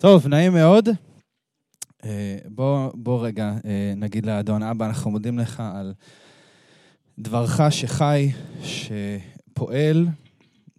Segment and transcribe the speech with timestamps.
[0.00, 0.88] טוב, נעים מאוד.
[2.04, 5.94] אה, בוא, בוא רגע אה, נגיד לאדון אבא, אנחנו מודים לך על
[7.18, 8.32] דברך שחי,
[8.62, 10.06] שפועל,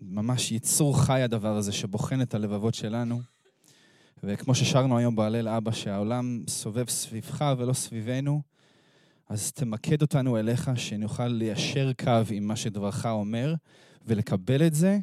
[0.02, 3.21] ממש יצור חי הדבר הזה, שבוחן את הלבבות שלנו.
[4.24, 8.42] וכמו ששרנו היום בהלל אבא, שהעולם סובב סביבך ולא סביבנו,
[9.30, 13.56] אז תמקד אותנו אליך, שנוכל ליישר קו עם מה שדברך אומר,
[14.06, 15.00] ולקבל את זה,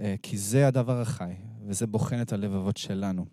[0.00, 1.34] אה, כי זה הדבר החי,
[1.66, 3.26] וזה בוחן את הלבבות שלנו.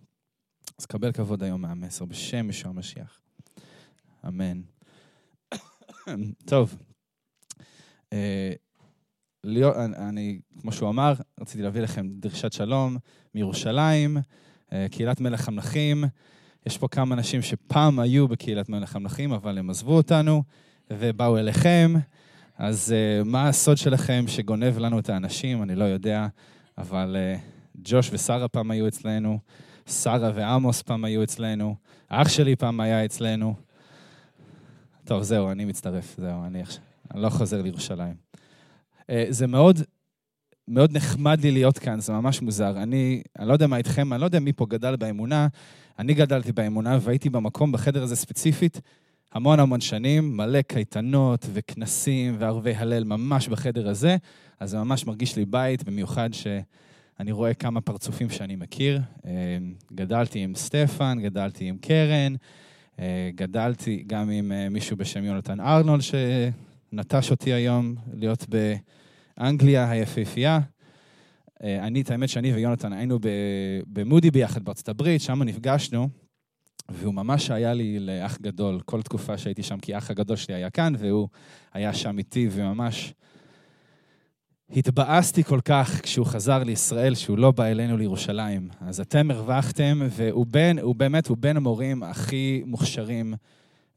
[0.79, 3.21] אז קבל כבוד היום מהמסר, בשם ישוע המשיח.
[4.27, 4.61] אמן.
[6.45, 6.77] טוב,
[8.13, 8.53] אה,
[9.43, 12.97] ליאור, אני, כמו שהוא אמר, רציתי להביא לכם דרישת שלום
[13.35, 14.17] מירושלים,
[14.73, 16.03] אה, קהילת מלך המלכים.
[16.65, 20.43] יש פה כמה אנשים שפעם היו בקהילת מלך המלכים, אבל הם עזבו אותנו
[20.89, 21.93] ובאו אליכם.
[22.57, 25.63] אז uh, מה הסוד שלכם שגונב לנו את האנשים?
[25.63, 26.27] אני לא יודע,
[26.77, 29.39] אבל uh, ג'וש ושרה פעם היו אצלנו,
[29.85, 31.75] שרה ועמוס פעם היו אצלנו,
[32.07, 33.55] אח שלי פעם היה אצלנו.
[35.05, 36.83] טוב, זהו, אני מצטרף, זהו, אני עכשיו,
[37.13, 38.15] אני לא חוזר לירושלים.
[39.01, 39.79] Uh, זה מאוד,
[40.67, 42.83] מאוד נחמד לי להיות כאן, זה ממש מוזר.
[42.83, 45.47] אני, אני לא יודע מה איתכם, אני לא יודע מי פה גדל באמונה,
[45.99, 48.81] אני גדלתי באמונה והייתי במקום, בחדר הזה ספציפית,
[49.31, 54.17] המון המון שנים, מלא קייטנות וכנסים וערבי הלל ממש בחדר הזה,
[54.59, 56.33] אז זה ממש מרגיש לי בית, במיוחד
[57.21, 59.01] שאני רואה כמה פרצופים שאני מכיר.
[59.25, 59.57] אה,
[59.93, 62.35] גדלתי עם סטפן, גדלתי עם קרן,
[62.99, 68.45] אה, גדלתי גם עם אה, מישהו בשם יונתן ארנולד, שנטש אותי היום להיות
[69.37, 70.59] באנגליה היפהפייה.
[71.63, 73.19] אני, את האמת שאני ויונתן היינו
[73.87, 76.09] במודי ביחד בארצות הברית, שם נפגשנו.
[76.89, 80.69] והוא ממש היה לי לאח גדול, כל תקופה שהייתי שם, כי האח הגדול שלי היה
[80.69, 81.27] כאן, והוא
[81.73, 83.13] היה שם איתי, וממש
[84.75, 88.69] התבאסתי כל כך כשהוא חזר לישראל, שהוא לא בא אלינו לירושלים.
[88.81, 93.33] אז אתם הרווחתם, והוא בן, הוא באמת, הוא בין המורים הכי מוכשרים,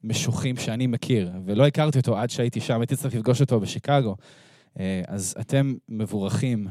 [0.04, 4.16] משוחים שאני מכיר, ולא הכרתי אותו עד שהייתי שם, הייתי צריך לפגוש אותו בשיקגו.
[4.80, 6.68] אה, אז אתם מבורכים.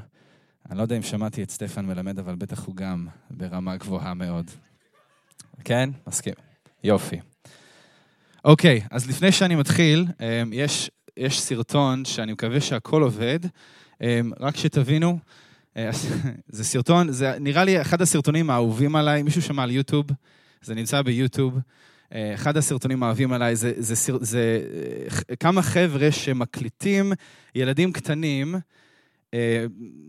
[0.70, 4.52] אני לא יודע אם שמעתי את סטפן מלמד, אבל בטח הוא גם ברמה גבוהה מאוד.
[5.64, 5.90] כן?
[6.08, 6.34] מסכים.
[6.84, 7.20] יופי.
[8.46, 13.40] אוקיי, אז לפני שאני מתחיל, אמ, יש, יש סרטון שאני מקווה שהכל עובד.
[14.04, 15.20] אמ, רק שתבינו,
[15.78, 15.90] אה,
[16.48, 20.06] זה סרטון, זה נראה לי אחד הסרטונים האהובים עליי, מישהו שמע על יוטיוב,
[20.62, 21.60] זה נמצא ביוטיוב.
[22.14, 24.62] אה, אחד הסרטונים האהובים עליי זה, זה, זה, זה
[25.30, 27.14] אה, כמה חבר'ה שמקליטים
[27.56, 28.56] ילדים קטנים,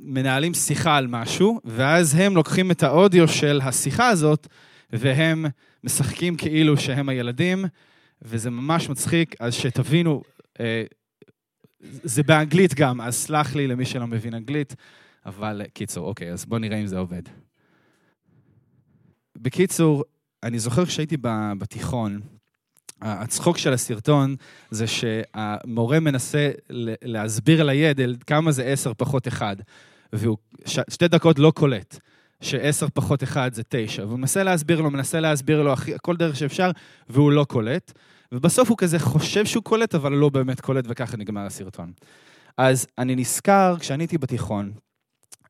[0.03, 4.47] מנהלים שיחה על משהו, ואז הם לוקחים את האודיו של השיחה הזאת
[4.93, 5.47] והם
[5.85, 7.65] משחקים כאילו שהם הילדים,
[8.23, 10.23] וזה ממש מצחיק, אז שתבינו,
[11.85, 14.75] זה באנגלית גם, אז סלח לי למי שלא מבין אנגלית,
[15.27, 17.23] אבל קיצור, אוקיי, אז בואו נראה אם זה עובד.
[19.37, 20.05] בקיצור,
[20.43, 21.17] אני זוכר כשהייתי
[21.59, 22.21] בתיכון,
[23.01, 24.37] הצחוק של הסרטון
[24.71, 26.51] זה שהמורה מנסה
[27.03, 29.57] להסביר לילד כמה זה עשר פחות אחד,
[30.13, 31.99] והוא שתי דקות לא קולט.
[32.41, 36.71] שעשר פחות אחד זה תשע, והוא מנסה להסביר לו, מנסה להסביר לו כל דרך שאפשר,
[37.09, 37.93] והוא לא קולט.
[38.35, 41.93] ובסוף הוא כזה חושב שהוא קולט, אבל לא באמת קולט, וככה נגמר הסרטון.
[42.57, 44.73] אז אני נזכר, כשאני הייתי בתיכון,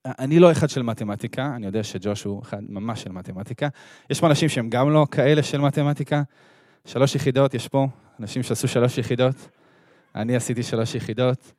[0.06, 3.68] אני לא אחד של מתמטיקה, אני יודע שג'וש הוא אחד ממש של מתמטיקה.
[4.10, 6.22] יש פה אנשים שהם גם לא כאלה של מתמטיקה.
[6.84, 7.88] שלוש יחידות, יש פה
[8.20, 9.48] אנשים שעשו שלוש יחידות.
[10.14, 11.52] אני עשיתי שלוש יחידות.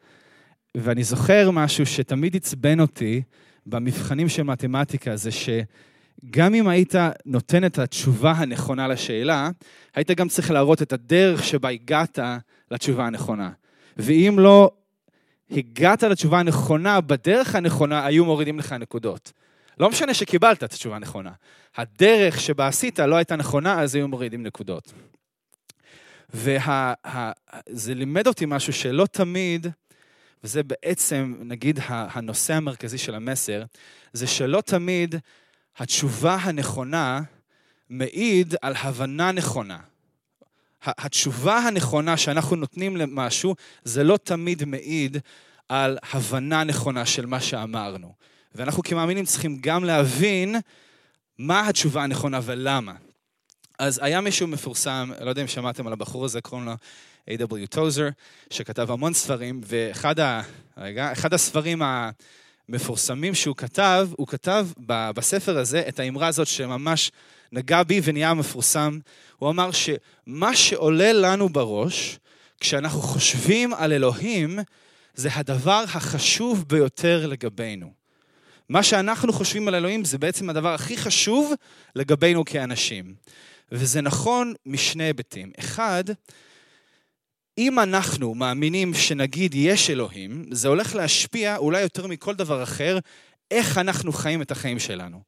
[0.77, 3.21] ואני זוכר משהו שתמיד עצבן אותי,
[3.65, 5.31] במבחנים של מתמטיקה זה
[6.23, 6.95] שגם אם היית
[7.25, 9.49] נותן את התשובה הנכונה לשאלה,
[9.95, 12.19] היית גם צריך להראות את הדרך שבה הגעת
[12.71, 13.49] לתשובה הנכונה.
[13.97, 14.71] ואם לא
[15.51, 19.31] הגעת לתשובה הנכונה בדרך הנכונה, היו מורידים לך נקודות.
[19.79, 21.31] לא משנה שקיבלת את התשובה הנכונה.
[21.75, 24.93] הדרך שבה עשית לא הייתה נכונה, אז היו מורידים נקודות.
[26.33, 29.67] וזה לימד אותי משהו שלא תמיד
[30.43, 33.63] וזה בעצם, נגיד, הנושא המרכזי של המסר,
[34.13, 35.15] זה שלא תמיד
[35.77, 37.21] התשובה הנכונה
[37.89, 39.79] מעיד על הבנה נכונה.
[40.83, 45.17] התשובה הנכונה שאנחנו נותנים למשהו, זה לא תמיד מעיד
[45.69, 48.13] על הבנה נכונה של מה שאמרנו.
[48.55, 50.55] ואנחנו כמאמינים צריכים גם להבין
[51.37, 52.93] מה התשובה הנכונה ולמה.
[53.79, 56.73] אז היה מישהו מפורסם, לא יודע אם שמעתם על הבחור הזה, קוראים לו
[57.29, 57.67] A.W.
[57.69, 58.09] טוזר,
[58.49, 60.41] שכתב המון ספרים, ואחד ה...
[60.77, 61.81] רגע, אחד הספרים
[62.69, 67.11] המפורסמים שהוא כתב, הוא כתב בספר הזה את האמרה הזאת שממש
[67.51, 68.99] נגע בי ונהיה מפורסם.
[69.37, 72.19] הוא אמר שמה שעולה לנו בראש,
[72.59, 74.59] כשאנחנו חושבים על אלוהים,
[75.15, 77.93] זה הדבר החשוב ביותר לגבינו.
[78.69, 81.53] מה שאנחנו חושבים על אלוהים זה בעצם הדבר הכי חשוב
[81.95, 83.15] לגבינו כאנשים.
[83.71, 85.51] וזה נכון משני היבטים.
[85.59, 86.03] אחד,
[87.57, 92.99] אם אנחנו מאמינים שנגיד יש אלוהים, זה הולך להשפיע אולי יותר מכל דבר אחר,
[93.51, 95.21] איך אנחנו חיים את החיים שלנו.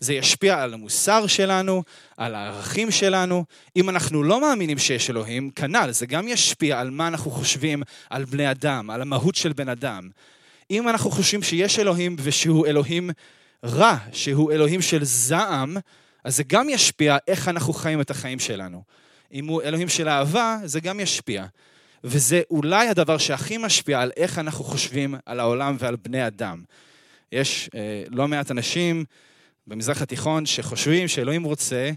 [0.00, 1.82] זה ישפיע על המוסר שלנו,
[2.16, 3.44] על הערכים שלנו.
[3.76, 8.24] אם אנחנו לא מאמינים שיש אלוהים, כנ"ל, זה גם ישפיע על מה אנחנו חושבים על
[8.24, 10.08] בני אדם, על המהות של בן אדם.
[10.70, 13.10] אם אנחנו חושבים שיש אלוהים ושהוא אלוהים
[13.64, 15.76] רע, שהוא אלוהים של זעם,
[16.24, 18.82] אז זה גם ישפיע איך אנחנו חיים את החיים שלנו.
[19.36, 21.44] אם הוא אלוהים של אהבה, זה גם ישפיע.
[22.04, 26.62] וזה אולי הדבר שהכי משפיע על איך אנחנו חושבים על העולם ועל בני אדם.
[27.32, 29.04] יש אה, לא מעט אנשים
[29.66, 31.90] במזרח התיכון שחושבים שאלוהים רוצה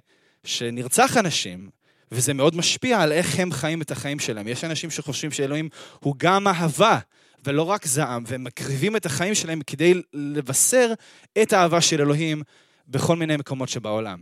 [0.44, 1.70] שנרצח אנשים,
[2.12, 4.48] וזה מאוד משפיע על איך הם חיים את החיים שלהם.
[4.48, 5.70] יש אנשים שחושבים שאלוהים
[6.00, 7.00] הוא גם אהבה,
[7.46, 10.94] ולא רק זעם, והם מקריבים את החיים שלהם כדי לבשר
[11.42, 12.42] את האהבה של אלוהים
[12.88, 14.20] בכל מיני מקומות שבעולם.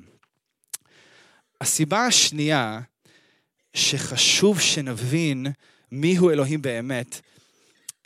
[1.62, 2.80] הסיבה השנייה
[3.74, 5.48] שחשוב שנבין
[5.92, 7.22] מיהו אלוהים באמת,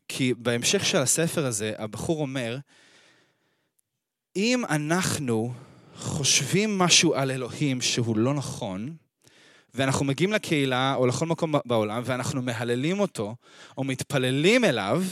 [0.07, 2.57] כי בהמשך של הספר הזה, הבחור אומר,
[4.35, 5.53] אם אנחנו
[5.95, 8.95] חושבים משהו על אלוהים שהוא לא נכון,
[9.73, 13.35] ואנחנו מגיעים לקהילה או לכל מקום בעולם ואנחנו מהללים אותו
[13.77, 15.03] או מתפללים אליו,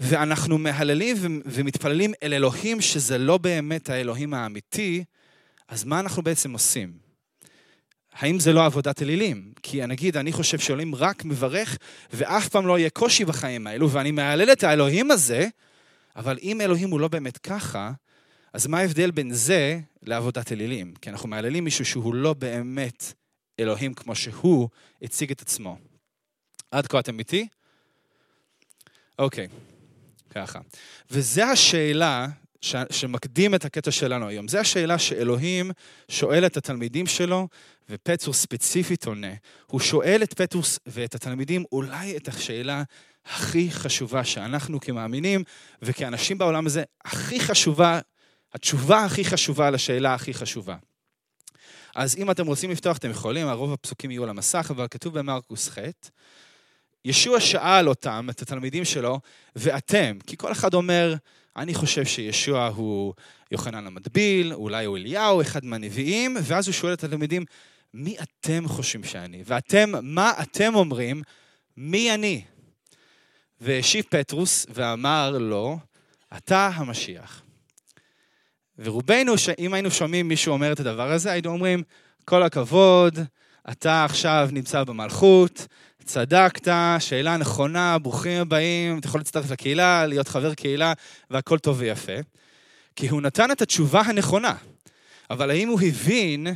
[0.00, 1.16] ואנחנו מהללים
[1.46, 5.04] ומתפללים אל אלוהים שזה לא באמת האלוהים האמיתי,
[5.68, 7.09] אז מה אנחנו בעצם עושים?
[8.12, 9.52] האם זה לא עבודת אלילים?
[9.62, 11.78] כי נגיד, אני חושב שאלוהים רק מברך,
[12.12, 15.48] ואף פעם לא יהיה קושי בחיים האלו, ואני מהלל את האלוהים הזה,
[16.16, 17.92] אבל אם אלוהים הוא לא באמת ככה,
[18.52, 20.94] אז מה ההבדל בין זה לעבודת אלילים?
[21.02, 23.12] כי אנחנו מהללים מישהו שהוא לא באמת
[23.60, 24.68] אלוהים כמו שהוא
[25.02, 25.78] הציג את עצמו.
[26.70, 27.48] עד כה אתם איתי?
[29.18, 29.48] אוקיי,
[30.30, 30.58] ככה.
[31.10, 32.26] וזו השאלה
[32.60, 32.76] ש...
[32.90, 34.48] שמקדים את הקטע שלנו היום.
[34.48, 35.70] זו השאלה שאלוהים
[36.08, 37.48] שואל את התלמידים שלו,
[37.90, 39.32] ופטרוס ספציפית עונה.
[39.66, 42.82] הוא שואל את פטרוס ואת התלמידים אולי את השאלה
[43.24, 45.44] הכי חשובה שאנחנו כמאמינים
[45.82, 48.00] וכאנשים בעולם הזה, הכי חשובה,
[48.54, 50.76] התשובה הכי חשובה לשאלה הכי חשובה.
[51.94, 55.68] אז אם אתם רוצים לפתוח, אתם יכולים, הרוב הפסוקים יהיו על המסך, אבל כתוב במרקוס
[55.68, 55.78] ח',
[57.04, 59.20] ישוע שאל אותם, את התלמידים שלו,
[59.56, 61.14] ואתם, כי כל אחד אומר,
[61.56, 63.14] אני חושב שישוע הוא
[63.50, 67.44] יוחנן המטביל, אולי הוא אליהו, אחד מהנביאים, ואז הוא שואל את התלמידים,
[67.94, 69.42] מי אתם חושבים שאני?
[69.46, 71.22] ואתם, מה אתם אומרים,
[71.76, 72.42] מי אני?
[73.60, 75.78] והשיב פטרוס ואמר לו,
[76.36, 77.42] אתה המשיח.
[78.78, 81.82] ורובנו, אם היינו שומעים מישהו אומר את הדבר הזה, היינו אומרים,
[82.24, 83.18] כל הכבוד,
[83.70, 85.66] אתה עכשיו נמצא במלכות,
[86.12, 90.92] צדקת, שאלה נכונה, ברוכים הבאים, אתה יכול להצטרף לקהילה, להיות חבר קהילה,
[91.30, 92.12] והכל טוב ויפה.
[92.96, 94.54] כי הוא נתן את התשובה הנכונה.
[95.30, 96.46] אבל האם הוא הבין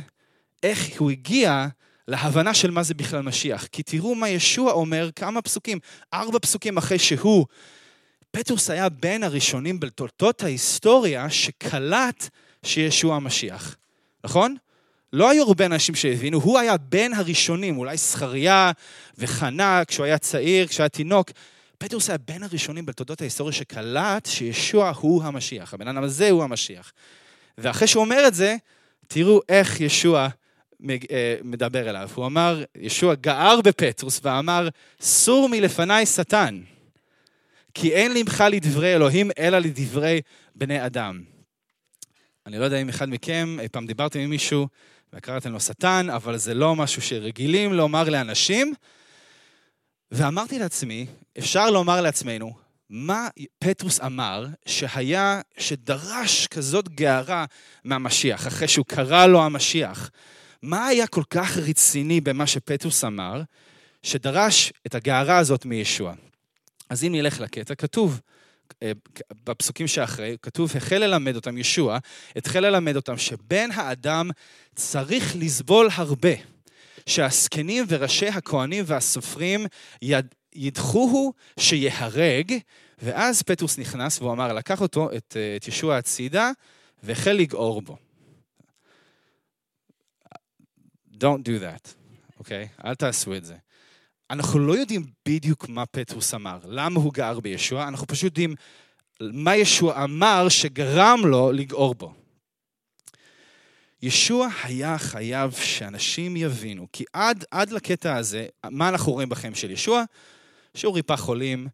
[0.63, 1.67] איך הוא הגיע
[2.07, 3.65] להבנה של מה זה בכלל משיח?
[3.65, 5.79] כי תראו מה ישוע אומר כמה פסוקים,
[6.13, 7.45] ארבע פסוקים אחרי שהוא
[8.31, 12.29] פטרוס היה בין הראשונים בתולדות ההיסטוריה שקלט
[12.63, 13.75] שישוע המשיח,
[14.23, 14.55] נכון?
[15.15, 18.71] לא היו הרבה אנשים שהבינו, הוא היה בין הראשונים, אולי זכריה
[19.17, 21.31] וחנה כשהוא היה צעיר, כשהוא היה תינוק.
[21.77, 26.91] פטרוס היה בין הראשונים בתולדות ההיסטוריה שקלט שישוע הוא המשיח, הבן אדם הזה הוא המשיח.
[27.57, 28.55] ואחרי שהוא אומר את זה,
[29.07, 30.27] תראו איך ישוע
[30.89, 32.09] אה, מדבר אליו.
[32.15, 34.69] הוא אמר, ישוע גער בפטרוס ואמר,
[35.01, 36.61] סור מלפניי שטן.
[37.73, 40.21] כי אין לימך לדברי אלוהים, אלא לדברי
[40.55, 41.34] בני אדם.
[42.45, 44.67] אני לא יודע אם אחד מכם, אי פעם דיברתם עם מישהו
[45.13, 48.73] וקראתם לו שטן, אבל זה לא משהו שרגילים לומר לאנשים.
[50.11, 51.05] ואמרתי לעצמי,
[51.37, 52.53] אפשר לומר לעצמנו,
[52.89, 53.27] מה
[53.59, 57.45] פטרוס אמר שהיה, שדרש כזאת גארה
[57.83, 60.11] מהמשיח, אחרי שהוא קרא לו המשיח?
[60.61, 63.41] מה היה כל כך רציני במה שפטרוס אמר,
[64.03, 66.13] שדרש את הגארה הזאת מישוע?
[66.89, 68.21] אז אם נלך לקטע, כתוב,
[69.45, 71.97] בפסוקים שאחרי, כתוב, החל ללמד אותם ישוע,
[72.35, 74.29] התחיל ללמד אותם שבן האדם
[74.75, 76.33] צריך לסבול הרבה,
[77.05, 79.65] שהזקנים וראשי הכהנים והסופרים
[80.01, 82.53] יד, ידחוהו שיהרג,
[83.01, 86.51] ואז פטרוס נכנס והוא אמר, לקח אותו, את, אה, את ישוע הצידה,
[87.03, 87.97] והחל לגעור בו.
[91.13, 91.89] Don't do that,
[92.39, 92.67] אוקיי?
[92.77, 92.87] Okay?
[92.87, 93.55] אל תעשו את זה.
[94.29, 98.55] אנחנו לא יודעים בדיוק מה פטרוס אמר, למה הוא גער בישוע, אנחנו פשוט יודעים
[99.21, 102.13] מה ישוע אמר שגרם לו לגעור בו.
[104.01, 109.71] ישוע היה חייב שאנשים יבינו, כי עד, עד לקטע הזה, מה אנחנו רואים בחיים של
[109.71, 110.03] ישוע?
[110.73, 111.67] שהוא ריפא חולים,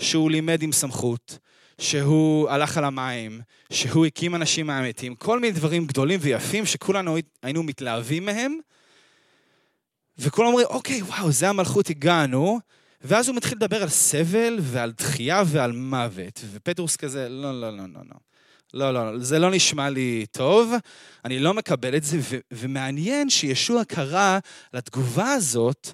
[0.00, 1.38] שהוא לימד עם סמכות,
[1.80, 3.40] שהוא הלך על המים,
[3.72, 8.58] שהוא הקים אנשים מהמתים, כל מיני דברים גדולים ויפים שכולנו היינו מתלהבים מהם,
[10.18, 12.60] וכולם אומרים, אוקיי, וואו, זה המלכות הגענו,
[13.00, 17.84] ואז הוא מתחיל לדבר על סבל ועל דחייה ועל מוות, ופטרוס כזה, לא, לא, לא,
[17.94, 18.16] לא, לא.
[18.74, 20.72] לא, לא, זה לא נשמע לי טוב,
[21.24, 24.38] אני לא מקבל את זה, ו- ומעניין שישוע קרא
[24.72, 25.88] לתגובה הזאת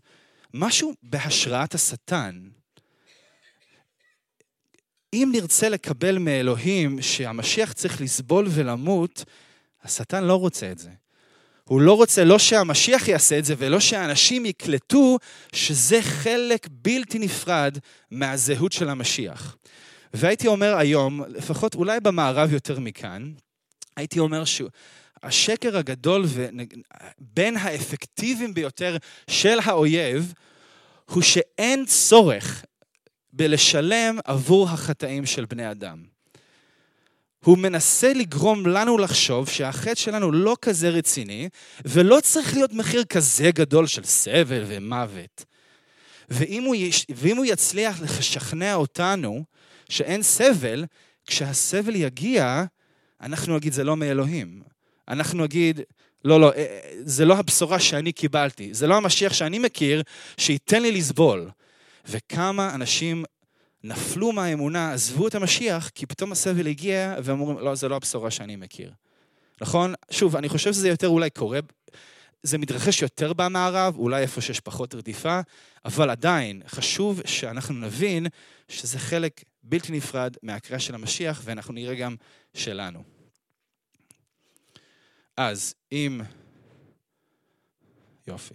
[0.55, 2.49] משהו בהשראת השטן.
[5.13, 9.25] אם נרצה לקבל מאלוהים שהמשיח צריך לסבול ולמות,
[9.83, 10.91] השטן לא רוצה את זה.
[11.65, 15.19] הוא לא רוצה לא שהמשיח יעשה את זה ולא שהאנשים יקלטו
[15.53, 17.79] שזה חלק בלתי נפרד
[18.11, 19.57] מהזהות של המשיח.
[20.15, 23.33] והייתי אומר היום, לפחות אולי במערב יותר מכאן,
[23.97, 26.25] הייתי אומר שהשקר הגדול
[27.19, 28.97] בין האפקטיביים ביותר
[29.31, 30.33] של האויב,
[31.11, 32.65] הוא שאין צורך
[33.33, 36.14] בלשלם עבור החטאים של בני אדם.
[37.45, 41.49] הוא מנסה לגרום לנו לחשוב שהחטא שלנו לא כזה רציני,
[41.85, 45.45] ולא צריך להיות מחיר כזה גדול של סבל ומוות.
[46.29, 49.45] ואם הוא, יש, ואם הוא יצליח לשכנע אותנו
[49.89, 50.85] שאין סבל,
[51.27, 52.65] כשהסבל יגיע,
[53.21, 54.63] אנחנו נגיד, זה לא מאלוהים.
[55.09, 55.81] אנחנו נגיד,
[56.25, 60.03] לא, לא, אה, זה לא הבשורה שאני קיבלתי, זה לא המשיח שאני מכיר,
[60.37, 61.51] שייתן לי לסבול.
[62.09, 63.25] וכמה אנשים
[63.85, 68.57] נפלו מהאמונה, עזבו את המשיח, כי פתאום הסבל הגיע, ואומרים, לא, זה לא הבשורה שאני
[68.57, 68.93] מכיר.
[69.61, 69.95] נכון?
[70.11, 71.61] שוב, אני חושב שזה יותר אולי קורה,
[72.43, 75.41] זה מתרחש יותר במערב, אולי איפה שיש פחות רדיפה,
[75.85, 78.27] אבל עדיין, חשוב שאנחנו נבין
[78.69, 82.17] שזה חלק בלתי נפרד מהקריאה של המשיח, ואנחנו נראה גם
[82.55, 83.03] שלנו.
[85.37, 86.21] אז אם...
[88.27, 88.55] יופי.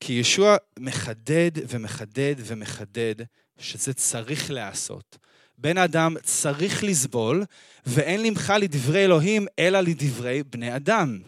[0.00, 3.14] כי ישוע מחדד ומחדד ומחדד
[3.60, 5.18] שזה צריך להיעשות.
[5.58, 7.44] בן אדם צריך לסבול,
[7.86, 11.18] ואין למך לדברי אלוהים, אלא לדברי בני אדם.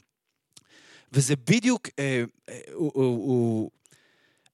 [1.12, 3.70] וזה בדיוק, אה, אה, הוא, הוא, הוא,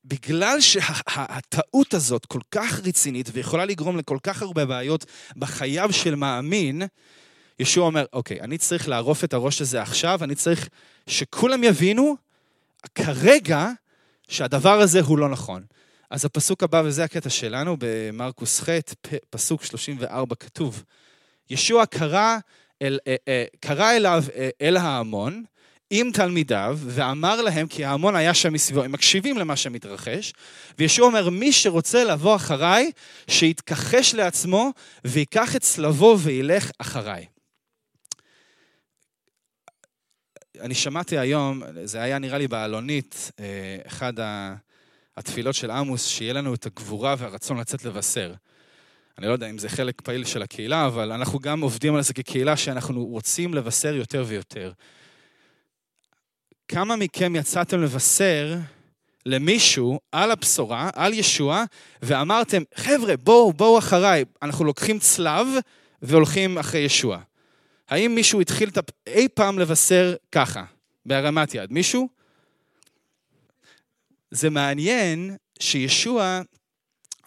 [0.05, 5.07] בגלל שהטעות הזאת כל כך רצינית ויכולה לגרום לכל כך הרבה בעיות
[5.37, 6.83] בחייו של מאמין,
[7.59, 10.69] ישוע אומר, אוקיי, אני צריך לערוף את הראש הזה עכשיו, אני צריך
[11.07, 12.17] שכולם יבינו
[12.95, 13.71] כרגע
[14.29, 15.63] שהדבר הזה הוא לא נכון.
[16.11, 18.69] אז הפסוק הבא, וזה הקטע שלנו, במרקוס ח',
[19.31, 20.85] פסוק 34 כתוב,
[21.51, 22.37] ישוע קרא,
[22.83, 25.45] אל, אה, אה, קרא אליו אה, אל ההמון,
[25.91, 30.33] עם תלמידיו, ואמר להם, כי ההמון היה שם מסביבו, הם מקשיבים למה שמתרחש,
[30.79, 32.91] וישוע אומר, מי שרוצה לבוא אחריי,
[33.31, 34.71] שיתכחש לעצמו,
[35.05, 37.27] ויקח את צלבו וילך אחריי.
[40.61, 43.31] אני שמעתי היום, זה היה נראה לי בעלונית,
[43.87, 44.13] אחד
[45.19, 48.35] התפילות של עמוס, שיהיה לנו את הגבורה והרצון לצאת לבשר.
[49.19, 52.15] אני לא יודע אם זה חלק פעיל של הקהילה, אבל אנחנו גם עובדים על זה
[52.15, 54.73] כקהילה שאנחנו רוצים לבשר יותר ויותר.
[56.69, 58.57] כמה מכם יצאתם לבשר
[59.27, 61.65] למישהו על הבשורה, על ישוע,
[62.03, 65.47] ואמרתם, חבר'ה, בואו, בואו אחריי, אנחנו לוקחים צלב
[66.03, 67.19] והולכים אחרי ישוע.
[67.89, 68.71] האם מישהו התחיל
[69.07, 70.65] אי פעם לבשר ככה,
[71.07, 71.73] בהרמת יד?
[71.73, 72.18] מישהו?
[74.31, 76.41] זה מעניין שישוע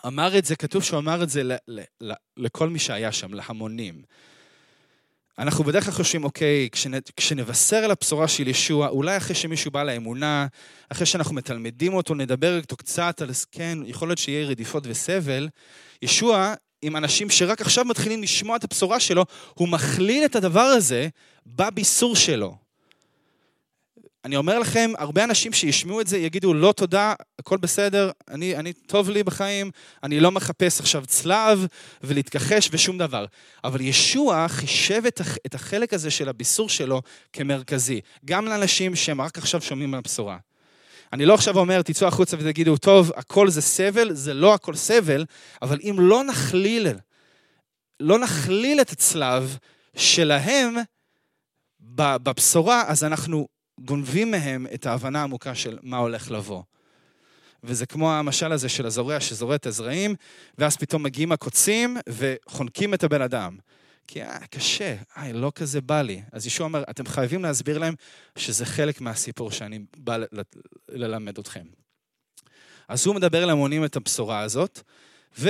[0.07, 3.33] אמר את זה, כתוב שהוא אמר את זה ל, ל, ל, לכל מי שהיה שם,
[3.33, 4.01] להמונים.
[5.39, 9.83] אנחנו בדרך כלל חושבים, אוקיי, כשנ, כשנבשר על הבשורה של ישוע, אולי אחרי שמישהו בא
[9.83, 10.47] לאמונה,
[10.89, 15.49] אחרי שאנחנו מתלמדים אותו, נדבר איתו קצת על, כן, יכול להיות שיהיה רדיפות וסבל,
[16.01, 21.07] ישוע, עם אנשים שרק עכשיו מתחילים לשמוע את הבשורה שלו, הוא מכליל את הדבר הזה
[21.45, 22.60] בביסור שלו.
[24.25, 28.73] אני אומר לכם, הרבה אנשים שישמעו את זה יגידו, לא תודה, הכל בסדר, אני, אני
[28.73, 29.71] טוב לי בחיים,
[30.03, 31.65] אני לא מחפש עכשיו צלב
[32.03, 33.25] ולהתכחש ושום דבר.
[33.63, 35.01] אבל ישוע חישב
[35.45, 37.01] את החלק הזה של הביסור שלו
[37.33, 40.37] כמרכזי, גם לאנשים שהם רק עכשיו שומעים מהבשורה.
[41.13, 45.25] אני לא עכשיו אומר, תצאו החוצה ותגידו, טוב, הכל זה סבל, זה לא הכל סבל,
[45.61, 46.87] אבל אם לא נכליל,
[47.99, 49.57] לא נכליל את הצלב
[49.95, 50.75] שלהם
[51.79, 53.47] בבשורה, אז אנחנו
[53.85, 56.63] גונבים מהם את ההבנה העמוקה של מה הולך לבוא.
[57.63, 60.15] וזה כמו המשל הזה של הזורע שזורע את הזרעים,
[60.57, 63.57] ואז פתאום מגיעים הקוצים וחונקים את הבן אדם.
[64.07, 66.21] כי אה, קשה, אה, לא כזה בא לי.
[66.31, 67.95] אז ישוע אומר, אתם חייבים להסביר להם
[68.37, 70.17] שזה חלק מהסיפור שאני בא
[70.89, 71.65] ללמד אתכם.
[72.87, 74.81] אז הוא מדבר להמונים את הבשורה הזאת,
[75.39, 75.49] ו...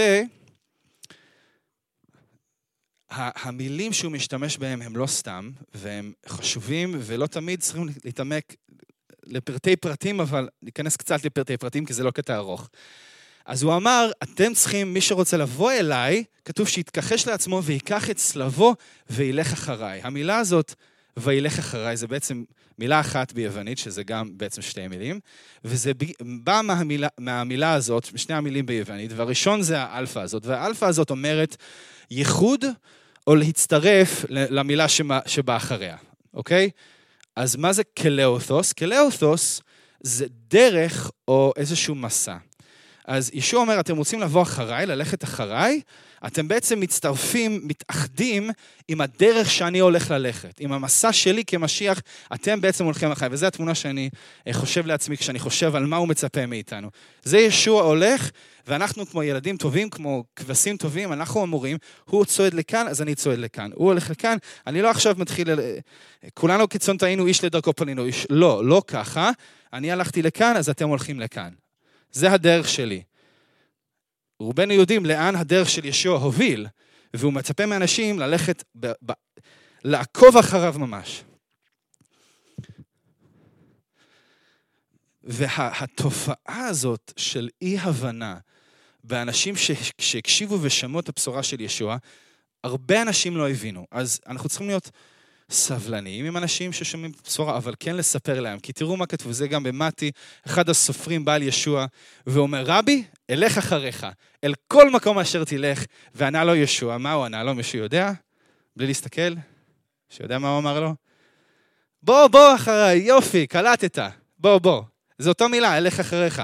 [3.12, 8.56] המילים שהוא משתמש בהם הם לא סתם, והם חשובים, ולא תמיד צריכים להתעמק
[9.24, 12.70] לפרטי פרטים, אבל ניכנס קצת לפרטי פרטים, כי זה לא קטע ארוך.
[13.46, 18.76] אז הוא אמר, אתם צריכים, מי שרוצה לבוא אליי, כתוב שיתכחש לעצמו ויקח את צלבו
[19.10, 20.02] וילך אחריי.
[20.04, 20.74] המילה הזאת,
[21.18, 22.44] וילך אחריי, זה בעצם
[22.80, 25.20] מילה אחת ביוונית, שזה גם בעצם שתי מילים,
[25.66, 25.92] וזה
[26.22, 31.58] בא מהמילה, מהמילה הזאת, שני המילים ביוונית, והראשון זה האלפא הזאת, והאלפא הזאת אומרת
[32.12, 32.66] ייחוד
[33.28, 34.86] או להצטרף למילה
[35.26, 35.98] שבאה אחריה,
[36.34, 36.70] אוקיי?
[37.36, 38.74] אז מה זה κέλευθος?
[38.74, 39.62] κέλευθος
[40.02, 42.38] זה דרך או איזשהו מסע.
[43.06, 45.82] אז ישוע אומר, אתם רוצים לבוא אחריי, ללכת אחריי,
[46.26, 48.50] אתם בעצם מצטרפים, מתאחדים
[48.88, 50.60] עם הדרך שאני הולך ללכת.
[50.60, 52.02] עם המסע שלי כמשיח,
[52.34, 53.30] אתם בעצם הולכים אחריי.
[53.34, 54.10] וזו התמונה שאני
[54.48, 56.90] אה, חושב לעצמי כשאני חושב על מה הוא מצפה מאיתנו.
[57.24, 58.32] זה ישוע הולך,
[58.68, 63.40] ואנחנו כמו ילדים טובים, כמו כבשים טובים, אנחנו אמורים, הוא צועד לכאן, אז אני צועד
[63.40, 63.70] לכאן.
[63.74, 64.38] הוא הולך לכאן,
[64.68, 65.48] אני לא עכשיו מתחיל...
[66.34, 68.28] כולנו כצאן טעינו, איש לדרכו פנינו, איש...
[68.30, 69.32] לא, לא ככה.
[69.74, 71.50] אני הלכתי לכאן, אז אתם הולכים לכאן.
[72.12, 73.02] זה הדרך שלי.
[74.42, 76.68] רובנו יודעים לאן הדרך של ישוע הוביל,
[77.14, 79.12] והוא מצפה מאנשים ללכת, ב, ב,
[79.84, 81.24] לעקוב אחריו ממש.
[85.24, 88.38] והתופעה הזאת של אי-הבנה
[89.04, 89.56] באנשים
[90.02, 91.98] שהקשיבו ושמעו את הבשורה של ישוע,
[92.64, 93.88] הרבה אנשים לא הבינו.
[93.92, 94.90] אז אנחנו צריכים להיות
[95.52, 98.60] סבלניים עם אנשים ששומעים את הבשורה, אבל כן לספר להם.
[98.60, 100.12] כי תראו מה כתבו, זה גם במתי,
[100.48, 101.86] אחד הסופרים בא על ישוע,
[102.28, 104.08] ואומר, רבי, אלך אחריך,
[104.44, 106.98] אל כל מקום אשר תלך, וענה לו ישוע.
[106.98, 107.56] מה הוא ענה לו?
[107.56, 108.12] מישהו יודע?
[108.76, 109.34] בלי להסתכל?
[110.10, 110.96] שיודע מה הוא אמר לו?
[112.04, 114.00] בוא, בוא אחריי, יופי, קלטת.
[114.40, 114.82] בוא, בוא.
[115.18, 116.42] זו אותו מילה, אלך אחריך.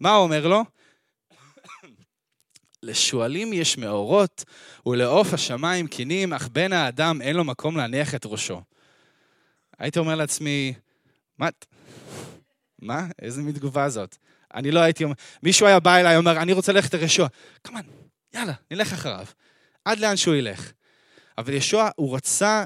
[0.00, 0.64] מה הוא אומר לו?
[2.82, 4.44] לשועלים יש מאורות,
[4.86, 8.62] ולעוף השמיים קינים, אך בן האדם אין לו מקום להניח את ראשו.
[9.78, 10.74] הייתי אומר לעצמי,
[11.38, 11.48] מה?
[12.78, 13.06] מה?
[13.22, 14.16] איזה מין תגובה זאת?
[14.54, 15.14] אני לא הייתי אומר...
[15.42, 17.28] מישהו היה בא אליי, אומר, אני רוצה ללכת לישוע.
[17.64, 17.82] כמובן,
[18.34, 19.26] יאללה, נלך אחריו.
[19.84, 20.72] עד לאן שהוא ילך.
[21.38, 22.64] אבל ישוע, הוא רצה...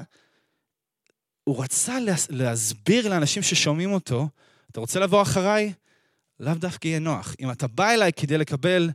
[1.43, 1.97] הוא רצה
[2.29, 4.27] להסביר לאנשים ששומעים אותו,
[4.71, 5.73] אתה רוצה לבוא אחריי?
[6.39, 7.35] לאו דווקא יהיה נוח.
[7.39, 8.89] אם אתה בא אליי כדי לקבל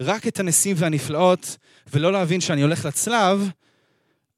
[0.00, 1.56] רק את הניסים והנפלאות,
[1.92, 3.50] ולא להבין שאני הולך לצלב,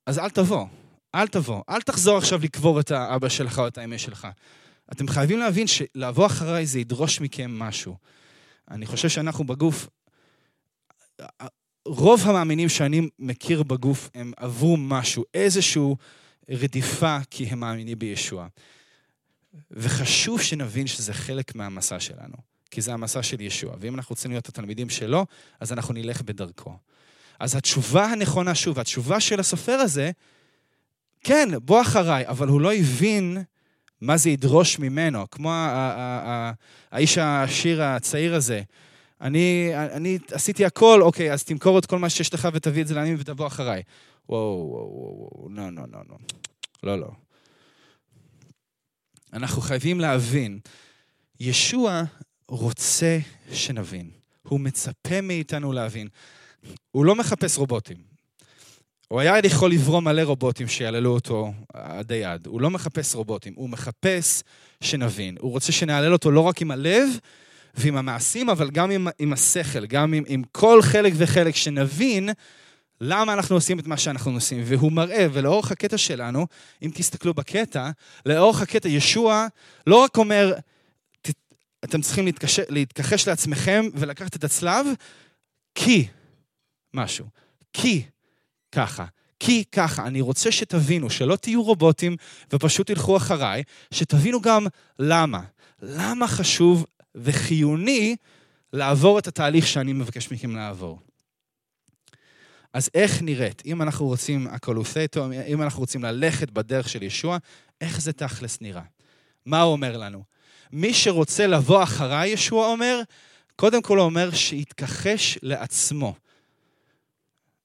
[0.07, 0.67] אז אל תבוא.
[1.15, 1.63] אל תבוא.
[1.69, 4.29] אל תחזור עכשיו לקבור את האבא שלך או את האמא שלך.
[4.93, 7.97] אתם חייבים להבין שלבוא אחריי זה ידרוש מכם משהו.
[8.71, 9.89] אני חושב שאנחנו בגוף,
[11.87, 15.83] רוב המאמינים שאני מכיר בגוף, הם עברו משהו, איזושהי
[16.51, 18.47] רדיפה, כי הם מאמינים בישוע.
[19.71, 22.37] וחשוב שנבין שזה חלק מהמסע שלנו.
[22.71, 23.75] כי זה המסע של ישוע.
[23.81, 25.27] ואם אנחנו רוצים להיות התלמידים שלו,
[25.61, 26.77] אז אנחנו נלך בדרכו.
[27.41, 30.11] אז התשובה הנכונה, שוב, התשובה של הסופר הזה,
[31.21, 33.43] כן, בוא אחריי, אבל הוא לא הבין
[34.01, 35.53] מה זה ידרוש ממנו, כמו
[36.91, 38.63] האיש העשיר הצעיר הזה.
[39.21, 42.95] אני, אני עשיתי הכל, אוקיי, אז תמכור את כל מה שיש לך ותביא את זה
[42.95, 43.83] לעניים ותבוא אחריי.
[44.29, 46.17] וואו, וואו, וואו, לא, לא, לא, לא.
[46.83, 47.11] לא, לא.
[49.33, 50.61] אנחנו חייבים להבין,
[51.41, 52.03] ישוע
[52.57, 53.19] רוצה
[53.53, 54.11] שנבין.
[54.43, 56.09] הוא מצפה מאיתנו להבין.
[56.91, 57.97] הוא לא מחפש רובוטים.
[59.09, 62.47] הוא היה יכול לברום מלא רובוטים שיעללו אותו עד היד.
[62.47, 64.43] הוא לא מחפש רובוטים, הוא מחפש
[64.81, 65.37] שנבין.
[65.41, 67.09] הוא רוצה שנעלל אותו לא רק עם הלב
[67.75, 72.31] ועם המעשים, אבל גם עם, עם השכל, גם עם, עם כל חלק וחלק, שנבין
[73.01, 74.63] למה אנחנו עושים את מה שאנחנו עושים.
[74.65, 76.47] והוא מראה, ולאורך הקטע שלנו,
[76.83, 77.91] אם תסתכלו בקטע,
[78.27, 79.47] לאורך הקטע ישוע
[79.87, 80.55] לא רק אומר,
[81.85, 82.61] אתם צריכים להתקש...
[82.69, 84.87] להתכחש לעצמכם ולקחת את הצלב,
[85.75, 86.07] כי
[86.95, 87.27] משהו.
[87.73, 88.03] כי
[88.73, 89.07] ככה.
[89.41, 92.17] כי ככה, אני רוצה שתבינו, שלא תהיו רובוטים
[92.53, 94.67] ופשוט תלכו אחריי, שתבינו גם
[94.99, 95.41] למה.
[95.83, 98.17] למה חשוב וחיוני
[98.73, 101.01] לעבור את התהליך שאני מבקש מכם לעבור.
[102.73, 107.39] אז איך נראית, אם אנחנו רוצים הקולותטו, אם אנחנו רוצים ללכת בדרך של ישוע,
[107.81, 108.83] איך זה תכלס נראה?
[109.47, 110.25] מה הוא אומר לנו?
[110.73, 113.01] מי שרוצה לבוא אחריי, ישוע אומר,
[113.57, 116.15] קודם כל הוא אומר שיתכחש לעצמו.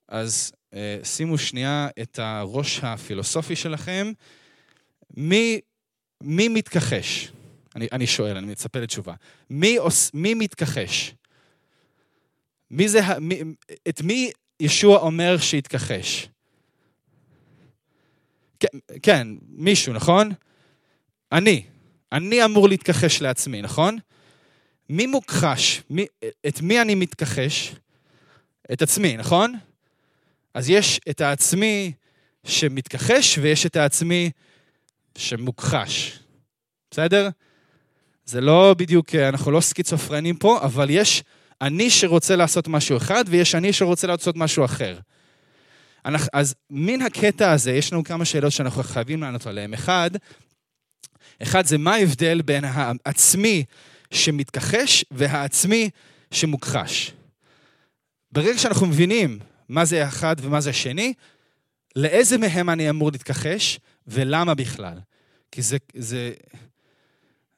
[0.07, 4.11] אז אה, שימו שנייה את הראש הפילוסופי שלכם.
[5.17, 5.59] מי,
[6.21, 7.31] מי מתכחש?
[7.75, 9.13] אני, אני שואל, אני מצפה לתשובה.
[9.49, 11.13] מי, עוש, מי מתכחש?
[12.71, 13.41] מי זה, מי,
[13.89, 16.27] את מי ישוע אומר שיתכחש?
[18.59, 20.31] כן, כן, מישהו, נכון?
[21.31, 21.65] אני.
[22.11, 23.97] אני אמור להתכחש לעצמי, נכון?
[24.89, 25.81] מי מוכחש?
[25.89, 26.05] מי,
[26.47, 27.75] את מי אני מתכחש?
[28.73, 29.53] את עצמי, נכון?
[30.53, 31.91] אז יש את העצמי
[32.43, 34.31] שמתכחש ויש את העצמי
[35.17, 36.19] שמוכחש.
[36.91, 37.29] בסדר?
[38.25, 41.23] זה לא בדיוק, אנחנו לא סקיצופרנים פה, אבל יש
[41.61, 44.99] אני שרוצה לעשות משהו אחד, ויש אני שרוצה לעשות משהו אחר.
[46.33, 49.73] אז מן הקטע הזה, יש לנו כמה שאלות שאנחנו חייבים לענות עליהן.
[49.73, 50.09] אחד,
[51.41, 53.63] אחד זה מה ההבדל בין העצמי
[54.11, 55.89] שמתכחש והעצמי
[56.31, 57.11] שמוכחש.
[58.31, 61.13] ברגע שאנחנו מבינים מה זה האחד ומה זה השני,
[61.95, 64.99] לאיזה מהם אני אמור להתכחש ולמה בכלל.
[65.51, 66.31] כי זה, זה,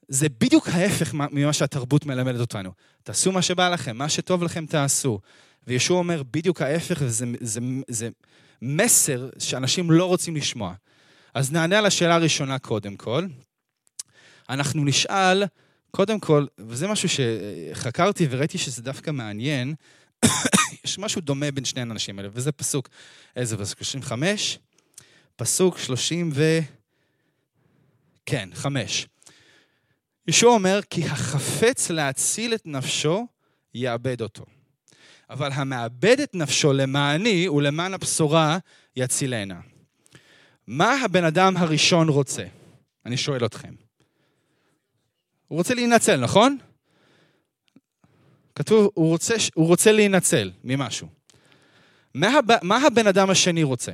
[0.07, 2.71] זה בדיוק ההפך ממה שהתרבות מלמדת אותנו.
[3.03, 5.19] תעשו מה שבא לכם, מה שטוב לכם תעשו.
[5.67, 8.09] וישוע אומר בדיוק ההפך, וזה זה, זה
[8.61, 10.73] מסר שאנשים לא רוצים לשמוע.
[11.33, 13.25] אז נענה על השאלה הראשונה קודם כל.
[14.49, 15.43] אנחנו נשאל,
[15.91, 19.75] קודם כל, וזה משהו שחקרתי וראיתי שזה דווקא מעניין,
[20.85, 22.89] יש משהו דומה בין שני האנשים האלה, וזה פסוק,
[23.35, 23.77] איזה פסוק?
[23.77, 24.59] 35?
[25.35, 26.59] פסוק 30 ו...
[28.25, 29.07] כן, 5.
[30.27, 33.27] ישוע אומר, כי החפץ להציל את נפשו,
[33.73, 34.45] יאבד אותו.
[35.29, 38.57] אבל המאבד את נפשו למעני ולמען הבשורה,
[38.95, 39.59] יצילנה.
[40.67, 42.43] מה הבן אדם הראשון רוצה?
[43.05, 43.86] אני שואל אתכם.
[45.47, 46.57] הוא רוצה להינצל, נכון?
[48.55, 51.07] כתוב, הוא רוצה, הוא רוצה להינצל ממשהו.
[52.13, 53.91] מה, מה הבן אדם השני רוצה?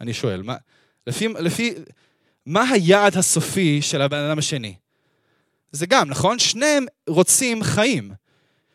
[0.00, 0.56] אני שואל, מה,
[1.06, 1.74] לפי, לפי,
[2.46, 4.74] מה היעד הסופי של הבן אדם השני?
[5.72, 6.38] זה גם, נכון?
[6.38, 8.12] שניהם רוצים חיים.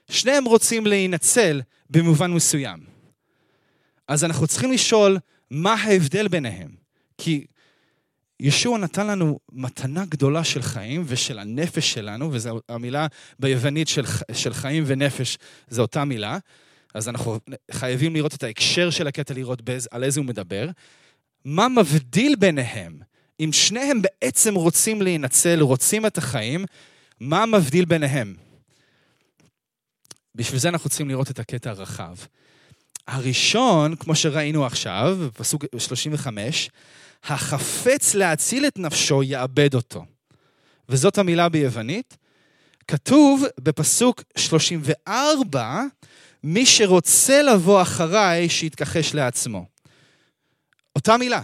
[0.09, 2.79] שניהם רוצים להינצל במובן מסוים.
[4.07, 5.17] אז אנחנו צריכים לשאול
[5.51, 6.75] מה ההבדל ביניהם.
[7.17, 7.45] כי
[8.39, 13.07] ישוע נתן לנו מתנה גדולה של חיים ושל הנפש שלנו, וזו המילה
[13.39, 15.37] ביוונית של, של חיים ונפש,
[15.69, 16.37] זו אותה מילה.
[16.93, 17.39] אז אנחנו
[17.71, 20.69] חייבים לראות את ההקשר של הקטע, לראות באיז, על איזה הוא מדבר.
[21.45, 22.99] מה מבדיל ביניהם?
[23.39, 26.65] אם שניהם בעצם רוצים להינצל, רוצים את החיים,
[27.19, 28.35] מה מבדיל ביניהם?
[30.35, 32.15] בשביל זה אנחנו צריכים לראות את הקטע הרחב.
[33.07, 36.69] הראשון, כמו שראינו עכשיו, פסוק 35,
[37.23, 40.05] החפץ להציל את נפשו יאבד אותו.
[40.89, 42.17] וזאת המילה ביוונית.
[42.87, 45.81] כתוב בפסוק 34,
[46.43, 49.65] מי שרוצה לבוא אחריי, שיתכחש לעצמו.
[50.95, 51.41] אותה מילה.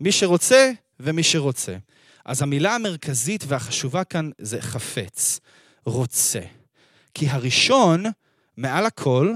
[0.00, 1.76] מי שרוצה ומי שרוצה.
[2.24, 5.40] אז המילה המרכזית והחשובה כאן זה חפץ,
[5.84, 6.40] רוצה.
[7.14, 8.04] כי הראשון,
[8.56, 9.34] מעל הכל,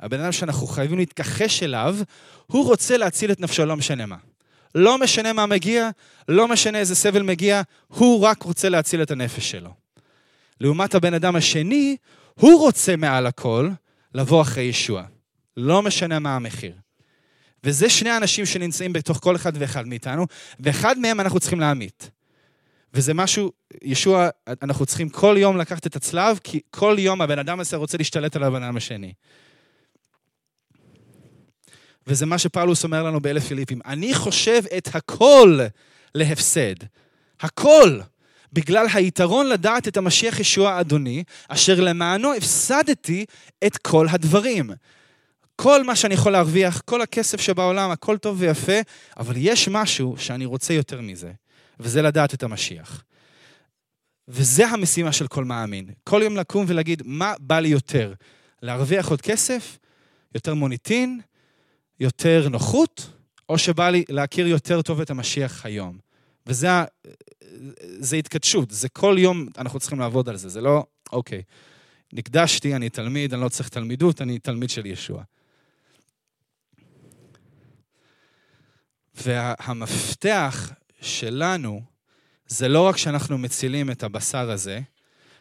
[0.00, 1.96] הבן אדם שאנחנו חייבים להתכחש אליו,
[2.46, 4.16] הוא רוצה להציל את נפשו, לא משנה מה.
[4.74, 5.90] לא משנה מה מגיע,
[6.28, 9.70] לא משנה איזה סבל מגיע, הוא רק רוצה להציל את הנפש שלו.
[10.60, 11.96] לעומת הבן אדם השני,
[12.34, 13.68] הוא רוצה מעל הכל
[14.14, 15.02] לבוא אחרי ישוע.
[15.56, 16.72] לא משנה מה המחיר.
[17.64, 20.26] וזה שני האנשים שנמצאים בתוך כל אחד ואחד מאיתנו,
[20.60, 22.10] ואחד מהם אנחנו צריכים להמית.
[22.94, 24.28] וזה משהו, ישוע,
[24.62, 28.36] אנחנו צריכים כל יום לקחת את הצלב, כי כל יום הבן אדם הזה רוצה להשתלט
[28.36, 29.12] על הבן אדם השני.
[32.10, 33.80] וזה מה שפאולוס אומר לנו באלף פיליפים.
[33.86, 35.60] אני חושב את הכל
[36.14, 36.74] להפסד.
[37.40, 38.00] הכל.
[38.52, 43.24] בגלל היתרון לדעת את המשיח ישוע אדוני, אשר למענו הפסדתי
[43.66, 44.70] את כל הדברים.
[45.56, 48.80] כל מה שאני יכול להרוויח, כל הכסף שבעולם, הכל טוב ויפה,
[49.16, 51.32] אבל יש משהו שאני רוצה יותר מזה,
[51.80, 53.02] וזה לדעת את המשיח.
[54.28, 55.90] וזה המשימה של כל מאמין.
[56.04, 58.14] כל יום לקום ולהגיד, מה בא לי יותר?
[58.62, 59.78] להרוויח עוד כסף?
[60.34, 61.20] יותר מוניטין?
[62.00, 63.10] יותר נוחות,
[63.48, 65.98] או שבא לי להכיר יותר טוב את המשיח היום.
[66.46, 66.68] וזה
[67.98, 71.42] זה התקדשות, זה כל יום אנחנו צריכים לעבוד על זה, זה לא, אוקיי,
[72.12, 75.22] נקדשתי, אני תלמיד, אני לא צריך תלמידות, אני תלמיד של ישוע.
[79.14, 81.82] והמפתח שלנו
[82.46, 84.80] זה לא רק שאנחנו מצילים את הבשר הזה,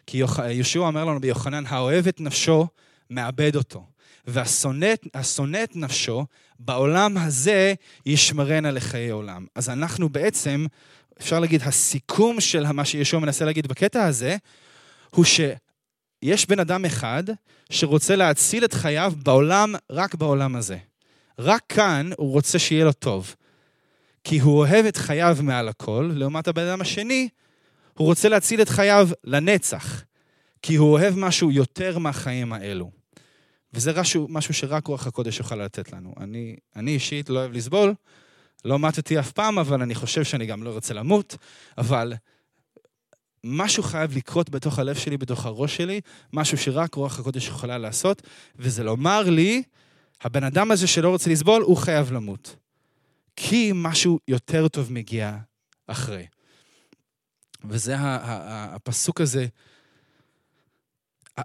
[0.08, 2.68] כי ישוע אומר לנו ביוחנן, האוהב את נפשו,
[3.10, 3.86] מאבד אותו.
[4.30, 6.26] והשונא את נפשו,
[6.60, 7.74] בעולם הזה
[8.06, 9.46] ישמרנה לחיי עולם.
[9.56, 10.66] אז אנחנו בעצם,
[11.20, 14.38] אפשר להגיד, הסיכום של מה שישוע מנסה להגיד בקטע הזה,
[15.10, 17.24] הוא שיש בן אדם אחד
[17.70, 20.78] שרוצה להציל את חייו בעולם, רק בעולם הזה.
[21.40, 23.36] רק כאן הוא רוצה שיהיה לו טוב.
[24.24, 27.30] כי הוא אוהב את חייו מעל הכל, לעומת הבן אדם השני,
[27.94, 30.04] הוא רוצה להציל את חייו לנצח.
[30.62, 32.99] כי הוא אוהב משהו יותר מהחיים האלו.
[33.74, 36.14] וזה משהו, משהו שרק רוח הקודש יוכל לתת לנו.
[36.20, 37.94] אני, אני אישית לא אוהב לסבול,
[38.66, 41.38] לא מתתי אף פעם, אבל אני חושב שאני גם לא רוצה למות,
[41.78, 42.14] אבל
[43.44, 46.02] משהו חייב לקרות בתוך הלב שלי, בתוך הראש שלי,
[46.34, 48.22] משהו שרק רוח הקודש יכולה לעשות,
[48.56, 49.64] וזה לומר לי,
[50.22, 52.56] הבן אדם הזה שלא רוצה לסבול, הוא חייב למות.
[53.36, 55.38] כי משהו יותר טוב מגיע
[55.88, 56.26] אחרי.
[57.64, 59.48] וזה הפסוק הזה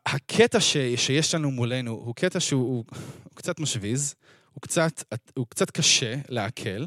[0.06, 2.84] הקטע ש, שיש לנו מולנו הוא קטע שהוא הוא,
[3.24, 4.14] הוא קצת משוויז,
[4.52, 5.04] הוא קצת,
[5.34, 6.84] הוא קצת קשה לעכל,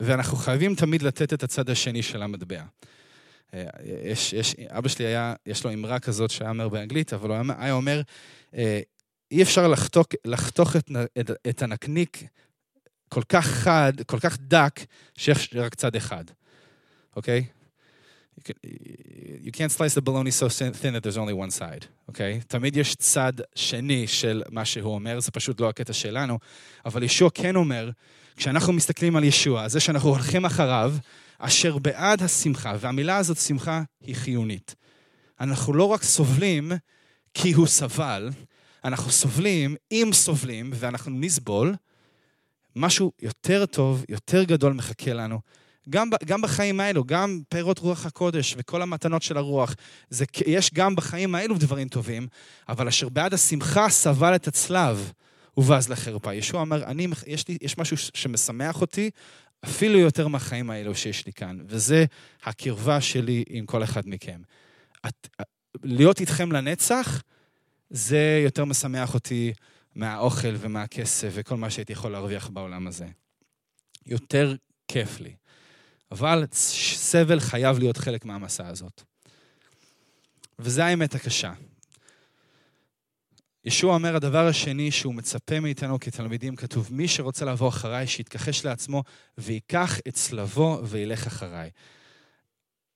[0.00, 2.62] ואנחנו חייבים תמיד לתת את הצד השני של המטבע.
[3.54, 7.52] אה, יש, יש, אבא שלי היה, יש לו אמרה כזאת שהיה אומר באנגלית, אבל הוא
[7.58, 8.02] היה אומר,
[8.54, 8.80] אה,
[9.30, 12.22] אי אפשר לחתוך, לחתוך את, את, את הנקניק
[13.08, 14.80] כל כך חד, כל כך דק,
[15.16, 16.24] שיש רק צד אחד,
[17.16, 17.44] אוקיי?
[18.38, 18.54] You, can,
[19.46, 22.40] you can't slice the bologna so thin that there's only one side, אוקיי?
[22.40, 22.44] Okay?
[22.48, 26.38] תמיד יש צד שני של מה שהוא אומר, זה פשוט לא הקטע שלנו,
[26.84, 27.90] אבל ישוע כן אומר,
[28.36, 30.94] כשאנחנו מסתכלים על ישוע, זה שאנחנו הולכים אחריו,
[31.38, 34.74] אשר בעד השמחה, והמילה הזאת, שמחה, היא חיונית.
[35.40, 36.72] אנחנו לא רק סובלים
[37.34, 38.30] כי הוא סבל,
[38.84, 41.74] אנחנו סובלים, אם סובלים, ואנחנו נסבול,
[42.76, 45.40] משהו יותר טוב, יותר גדול מחכה לנו.
[45.90, 49.74] גם, גם בחיים האלו, גם פירות רוח הקודש וכל המתנות של הרוח,
[50.10, 52.26] זה, יש גם בחיים האלו דברים טובים,
[52.68, 55.12] אבל אשר בעד השמחה סבל את הצלב,
[55.56, 56.34] ובז לחרפה.
[56.34, 59.10] ישוע אומר, אני, יש, לי, יש משהו שמשמח אותי,
[59.64, 62.04] אפילו יותר מהחיים האלו שיש לי כאן, וזה
[62.42, 64.40] הקרבה שלי עם כל אחד מכם.
[65.06, 65.28] את,
[65.82, 67.22] להיות איתכם לנצח,
[67.90, 69.52] זה יותר משמח אותי
[69.94, 73.06] מהאוכל ומהכסף וכל מה שהייתי יכול להרוויח בעולם הזה.
[74.06, 74.54] יותר
[74.88, 75.34] כיף לי.
[76.14, 79.02] אבל סבל חייב להיות חלק מהמסע הזאת.
[80.58, 81.52] וזה האמת הקשה.
[83.64, 89.02] ישוע אומר, הדבר השני שהוא מצפה מאיתנו כתלמידים, כתוב, מי שרוצה לבוא אחריי, שיתכחש לעצמו
[89.38, 91.70] ויקח את צלבו וילך אחריי.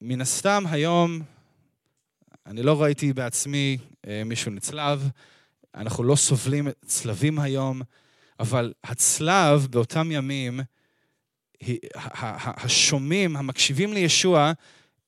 [0.00, 1.22] מן הסתם היום,
[2.46, 5.08] אני לא ראיתי בעצמי אה, מישהו נצלב,
[5.74, 7.82] אנחנו לא סובלים צלבים היום,
[8.40, 10.60] אבל הצלב באותם ימים,
[12.44, 14.52] השומעים, המקשיבים לישוע,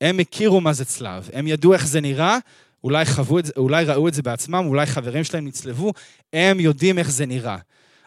[0.00, 1.28] הם הכירו מה זה צלב.
[1.32, 2.38] הם ידעו איך זה נראה,
[2.84, 5.92] אולי חוו את זה, אולי ראו את זה בעצמם, אולי חברים שלהם נצלבו,
[6.32, 7.56] הם יודעים איך זה נראה.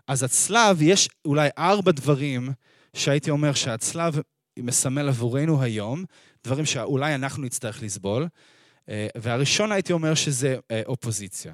[0.08, 2.50] אז הצלב, יש אולי ארבע דברים
[2.94, 4.20] שהייתי אומר שהצלב
[4.60, 6.04] מסמל עבורנו היום,
[6.46, 8.28] דברים שאולי אנחנו נצטרך לסבול,
[8.90, 11.54] אה, והראשון הייתי אומר שזה אה, אופוזיציה.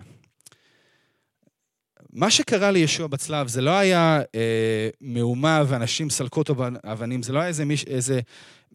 [2.13, 7.39] מה שקרה לישוע בצלב זה לא היה אה, מהומה ואנשים סלקו אותו באבנים, זה לא
[7.39, 8.19] היה איזה, מיש, איזה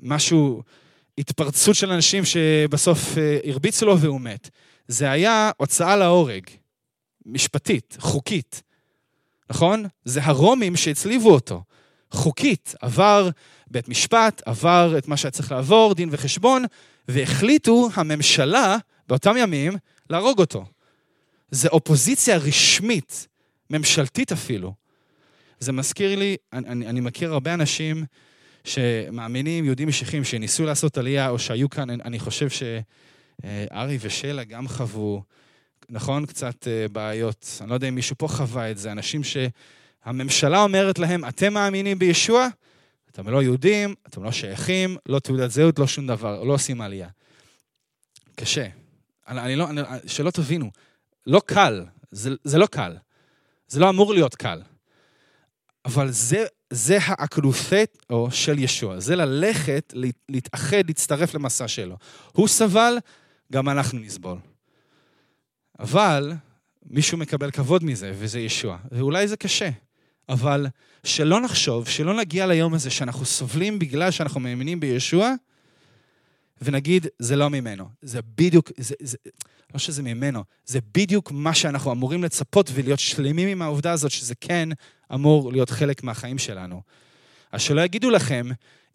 [0.02, 0.62] משהו,
[1.18, 4.50] התפרצות של אנשים שבסוף אה, הרביצו לו והוא מת.
[4.88, 6.42] זה היה הוצאה להורג,
[7.26, 8.62] משפטית, חוקית,
[9.50, 9.84] נכון?
[10.04, 11.62] זה הרומים שהצליבו אותו.
[12.10, 13.28] חוקית, עבר
[13.66, 16.64] בית משפט, עבר את מה שהיה צריך לעבור, דין וחשבון,
[17.08, 18.76] והחליטו הממשלה
[19.08, 19.72] באותם ימים
[20.10, 20.64] להרוג אותו.
[21.54, 23.28] זה אופוזיציה רשמית,
[23.70, 24.74] ממשלתית אפילו.
[25.60, 28.04] זה מזכיר לי, אני, אני מכיר הרבה אנשים
[28.64, 35.22] שמאמינים, יהודים משיחים, שניסו לעשות עלייה או שהיו כאן, אני חושב שארי ושלה גם חוו,
[35.88, 36.26] נכון?
[36.26, 37.58] קצת אה, בעיות.
[37.60, 38.92] אני לא יודע אם מישהו פה חווה את זה.
[38.92, 42.48] אנשים שהממשלה אומרת להם, אתם מאמינים בישוע?
[43.10, 47.08] אתם לא יהודים, אתם לא שייכים, לא תעודת זהות, לא שום דבר, לא עושים עלייה.
[48.34, 48.66] קשה.
[49.28, 50.70] אני, אני לא, אני, שלא תבינו,
[51.26, 52.96] לא קל, זה, זה לא קל.
[53.68, 54.62] זה לא אמור להיות קל.
[55.84, 59.94] אבל זה, זה האקלותטו של ישוע, זה ללכת,
[60.28, 61.96] להתאחד, להצטרף למסע שלו.
[62.32, 62.98] הוא סבל,
[63.52, 64.38] גם אנחנו נסבול.
[65.78, 66.32] אבל
[66.86, 68.78] מישהו מקבל כבוד מזה, וזה ישוע.
[68.92, 69.70] ואולי זה קשה,
[70.28, 70.66] אבל
[71.04, 75.34] שלא נחשוב, שלא נגיע ליום הזה שאנחנו סובלים בגלל שאנחנו מאמינים בישוע,
[76.62, 77.88] ונגיד, זה לא ממנו.
[78.02, 79.16] זה בדיוק, זה, זה,
[79.74, 84.34] לא שזה ממנו, זה בדיוק מה שאנחנו אמורים לצפות ולהיות שלמים עם העובדה הזאת, שזה
[84.34, 84.68] כן
[85.14, 86.82] אמור להיות חלק מהחיים שלנו.
[87.52, 88.46] אז שלא יגידו לכם,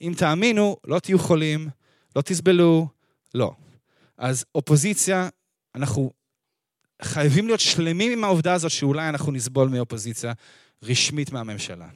[0.01, 1.69] אם תאמינו, לא תהיו חולים,
[2.15, 2.87] לא תסבלו,
[3.35, 3.51] לא.
[4.17, 5.29] אז אופוזיציה,
[5.75, 6.11] אנחנו
[7.01, 10.33] חייבים להיות שלמים עם העובדה הזאת שאולי אנחנו נסבול מאופוזיציה
[10.83, 11.87] רשמית מהממשלה.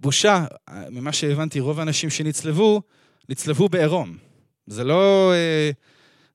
[0.00, 0.44] בושה,
[0.90, 2.82] ממה שהבנתי, רוב האנשים שנצלבו,
[3.28, 4.16] נצלבו בעירום.
[4.66, 5.70] זה לא, אה,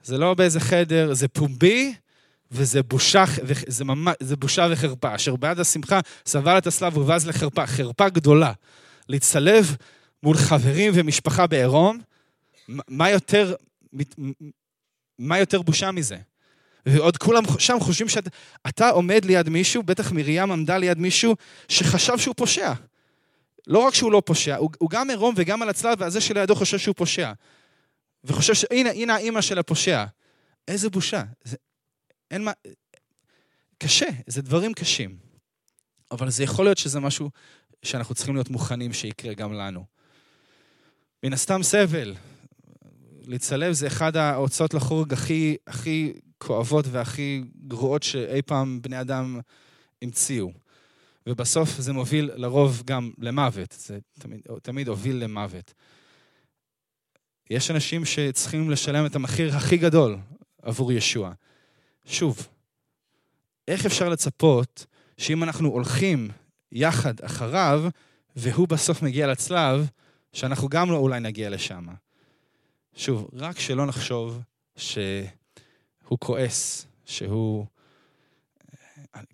[0.03, 1.93] זה לא באיזה חדר, זה פומבי,
[2.51, 3.23] וזה בושה,
[3.67, 5.15] זה ממש, זה בושה וחרפה.
[5.15, 7.67] אשר בעד השמחה סבל את הסלב ובאז לחרפה.
[7.67, 8.51] חרפה גדולה.
[9.09, 9.75] להצטלב
[10.23, 11.99] מול חברים ומשפחה בעירום,
[12.67, 13.55] מה יותר,
[15.19, 16.17] מה יותר בושה מזה?
[16.85, 21.35] ועוד כולם שם חושבים שאתה עומד ליד מישהו, בטח מרים עמדה ליד מישהו
[21.67, 22.73] שחשב שהוא פושע.
[23.67, 26.77] לא רק שהוא לא פושע, הוא, הוא גם עירום וגם על הצלב, והזה שלידו חושב
[26.77, 27.31] שהוא פושע.
[28.23, 30.05] וחושב שהנה, הנה האימא של הפושע.
[30.67, 31.23] איזה בושה.
[31.43, 31.57] זה,
[32.31, 32.51] אין מה...
[33.77, 35.17] קשה, זה דברים קשים.
[36.11, 37.29] אבל זה יכול להיות שזה משהו
[37.83, 39.85] שאנחנו צריכים להיות מוכנים שיקרה גם לנו.
[41.23, 42.15] מן הסתם סבל.
[43.27, 49.39] לצלב זה אחד ההוצאות לחורג הכי, הכי כואבות והכי גרועות שאי פעם בני אדם
[50.01, 50.51] המציאו.
[51.27, 55.73] ובסוף זה מוביל לרוב גם למוות, זה תמיד, תמיד הוביל למוות.
[57.51, 60.17] יש אנשים שצריכים לשלם את המחיר הכי גדול
[60.61, 61.31] עבור ישוע.
[62.05, 62.47] שוב,
[63.67, 64.85] איך אפשר לצפות
[65.17, 66.29] שאם אנחנו הולכים
[66.71, 67.83] יחד אחריו,
[68.35, 69.89] והוא בסוף מגיע לצלב,
[70.33, 71.87] שאנחנו גם לא אולי נגיע לשם.
[72.95, 74.41] שוב, רק שלא נחשוב
[74.75, 77.65] שהוא כועס, שהוא...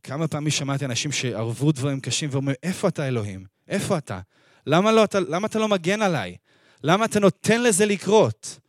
[0.03, 3.45] כמה פעמים שמעתי אנשים שערבו דברים קשים ואומרים, איפה אתה אלוהים?
[3.67, 4.19] איפה אתה?
[4.67, 6.35] למה, לא, אתה, למה אתה לא מגן עליי?
[6.83, 8.59] למה אתה נותן לזה לקרות?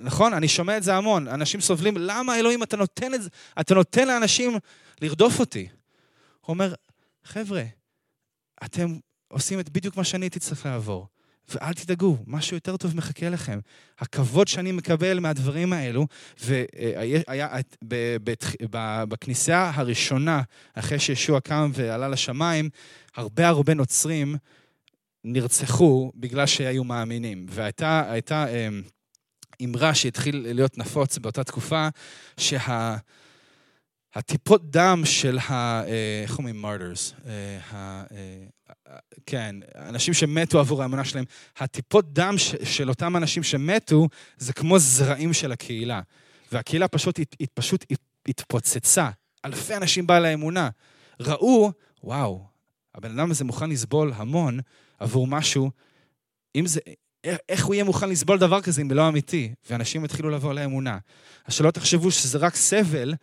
[0.00, 0.34] נכון?
[0.34, 1.28] אני שומע את זה המון.
[1.28, 3.28] אנשים סובלים, למה אלוהים אתה נותן את זה?
[3.60, 4.58] אתה נותן לאנשים
[5.02, 5.68] לרדוף אותי.
[6.40, 6.74] הוא אומר,
[7.24, 7.62] חבר'ה,
[8.64, 8.96] אתם
[9.28, 11.06] עושים את בדיוק מה שאני הייתי צריך לעבור.
[11.48, 13.58] ואל תדאגו, משהו יותר טוב מחכה לכם.
[13.98, 16.06] הכבוד שאני מקבל מהדברים האלו,
[16.40, 17.48] והיה
[19.08, 20.42] בכניסה הראשונה,
[20.74, 22.70] אחרי שישוע קם ועלה לשמיים,
[23.14, 24.36] הרבה הרבה נוצרים
[25.24, 27.46] נרצחו בגלל שהיו מאמינים.
[27.48, 28.82] והייתה אמ,
[29.64, 31.88] אמרה שהתחיל להיות נפוץ באותה תקופה,
[32.36, 32.96] שה...
[34.16, 35.82] הטיפות דם של ה...
[35.86, 37.14] אה, איך אומרים מרדרס?
[37.26, 38.02] אה,
[39.26, 41.24] כן, אנשים שמתו עבור האמונה שלהם,
[41.56, 46.00] הטיפות דם של אותם אנשים שמתו, זה כמו זרעים של הקהילה.
[46.52, 47.20] והקהילה פשוט,
[47.54, 47.84] פשוט
[48.28, 49.10] התפוצצה.
[49.44, 50.68] אלפי אנשים בעלי האמונה.
[51.20, 51.72] ראו,
[52.04, 52.44] וואו,
[52.94, 54.60] הבן אדם הזה מוכן לסבול המון
[54.98, 55.70] עבור משהו,
[56.56, 56.80] אם זה,
[57.48, 59.54] איך הוא יהיה מוכן לסבול דבר כזה אם לא אמיתי?
[59.70, 60.98] ואנשים התחילו לבוא לאמונה.
[61.46, 63.14] אז שלא תחשבו שזה רק סבל,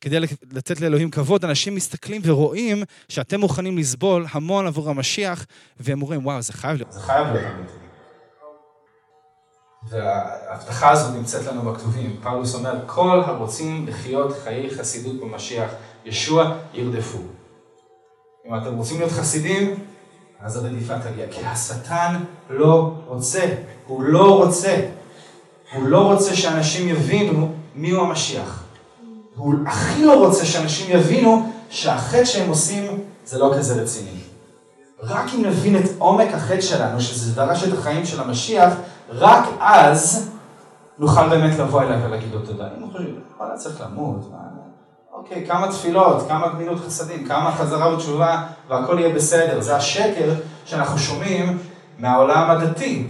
[0.00, 0.20] כדי
[0.52, 5.46] לתת לאלוהים כבוד, אנשים מסתכלים ורואים שאתם מוכנים לסבול המון עבור המשיח,
[5.80, 6.92] והם אומרים, וואו, זה חייב להיות.
[6.92, 7.72] זה חייב להיות אמיתי.
[9.88, 12.16] וההבטחה הזו נמצאת לנו בכתובים.
[12.22, 15.70] פאולוס אומר, כל הרוצים לחיות חיי חסידות במשיח,
[16.04, 17.18] ישוע ירדפו.
[18.46, 19.74] אם אתם רוצים להיות חסידים,
[20.44, 21.26] אז הרדיפה תגיע.
[21.30, 23.54] כי השטן לא רוצה,
[23.86, 24.80] הוא לא רוצה.
[25.74, 28.62] הוא לא רוצה שאנשים יבינו מיהו המשיח.
[29.36, 34.20] הוא הכי לא רוצה שאנשים יבינו שהחטא שהם עושים זה לא כזה רציני.
[35.02, 38.72] רק אם נבין את עומק החטא שלנו, שזה דרש את החיים של המשיח,
[39.08, 40.30] רק אז
[40.98, 42.68] נוכל באמת לבוא אליו ולהגיד לו תודה.
[42.76, 43.04] אם הוא חושב,
[43.38, 44.30] וואלה, צריך למות,
[45.22, 49.60] אוקיי, כמה תפילות, כמה גמילות חסדים, כמה חזרה ותשובה, והכל יהיה בסדר.
[49.60, 51.58] זה השקר שאנחנו שומעים
[51.98, 53.06] מהעולם הדתי.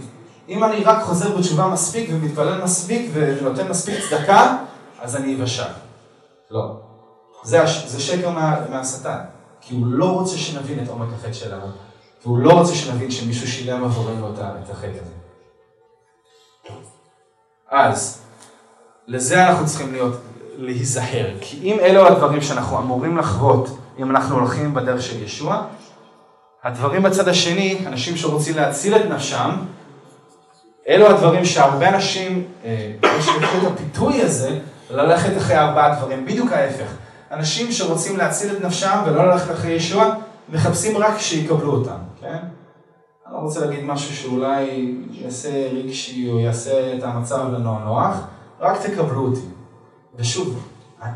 [0.49, 4.57] אם אני רק חוזר בתשובה מספיק ומתפלל מספיק ונותן מספיק צדקה,
[5.01, 5.63] אז אני אבשל.
[6.51, 6.79] לא.
[7.43, 9.19] זה, זה שקר מה, מהשטן.
[9.61, 11.65] כי הוא לא רוצה שנבין את עומק החטא שלנו,
[12.25, 15.13] והוא לא רוצה שנבין שמישהו שילם עבורנו את החטא הזה.
[17.71, 18.21] אז,
[19.07, 20.13] לזה אנחנו צריכים להיות,
[20.57, 21.25] להיזהר.
[21.41, 25.63] כי אם אלו הדברים שאנחנו אמורים לחוות, אם אנחנו הולכים בדרך של ישוע,
[26.63, 29.49] הדברים בצד השני, אנשים שרוצים להציל את נפשם,
[30.87, 36.93] אלו הדברים שהרבה אנשים, אה, יש את הפיתוי הזה, ללכת אחרי ארבעה דברים, בדיוק ההפך.
[37.31, 40.15] אנשים שרוצים להציל את נפשם ולא ללכת אחרי ישוע,
[40.49, 42.37] מחפשים רק שיקבלו אותם, כן?
[43.27, 48.17] אני לא רוצה להגיד משהו שאולי יעשה רגשי או יעשה את המצב לנו נוח,
[48.61, 49.52] רק תקבלו אותי.
[50.15, 50.67] ושוב,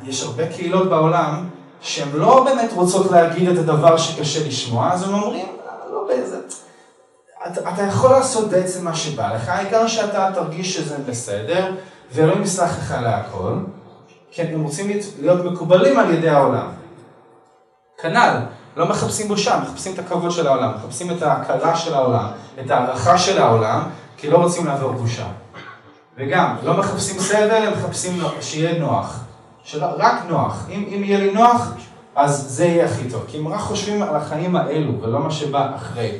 [0.03, 1.49] יש הרבה קהילות בעולם
[1.81, 6.37] שהן לא באמת רוצות להגיד את הדבר שקשה לשמוע, אז הם אומרים, אה, לא באיזה...
[7.47, 11.71] אתה, אתה יכול לעשות בעצם מה שבא לך, העיקר שאתה תרגיש שזה בסדר,
[12.11, 13.53] ואלוהים יסלח לך להכל,
[14.31, 16.67] כי הם רוצים להיות מקובלים על ידי העולם.
[18.01, 18.39] כנ"ל,
[18.77, 22.27] לא מחפשים בושה, מחפשים את הכבוד של העולם, מחפשים את ההכרה של העולם,
[22.59, 23.83] את ההערכה של העולם,
[24.17, 25.27] כי לא רוצים לעבור בושה.
[26.17, 29.23] וגם, לא מחפשים סבל, הם מחפשים שיהיה נוח.
[29.75, 30.67] רק נוח.
[30.69, 31.73] אם, אם יהיה לי נוח,
[32.15, 33.23] אז זה יהיה הכי טוב.
[33.27, 36.11] כי הם רק חושבים על החיים האלו, ולא מה שבא אחרי.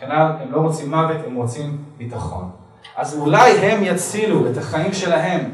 [0.00, 2.50] כנ"ל, הם לא רוצים מוות, הם רוצים ביטחון.
[2.96, 5.52] אז אולי הם יצילו את החיים שלהם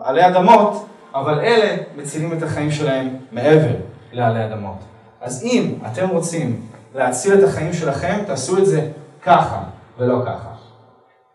[0.00, 3.74] עלי אדמות, אבל אלה מצילים את החיים שלהם מעבר
[4.12, 4.78] לעלי אדמות.
[5.20, 6.60] אז אם אתם רוצים
[6.94, 8.90] להציל את החיים שלכם, תעשו את זה
[9.22, 9.62] ככה
[9.98, 10.48] ולא ככה.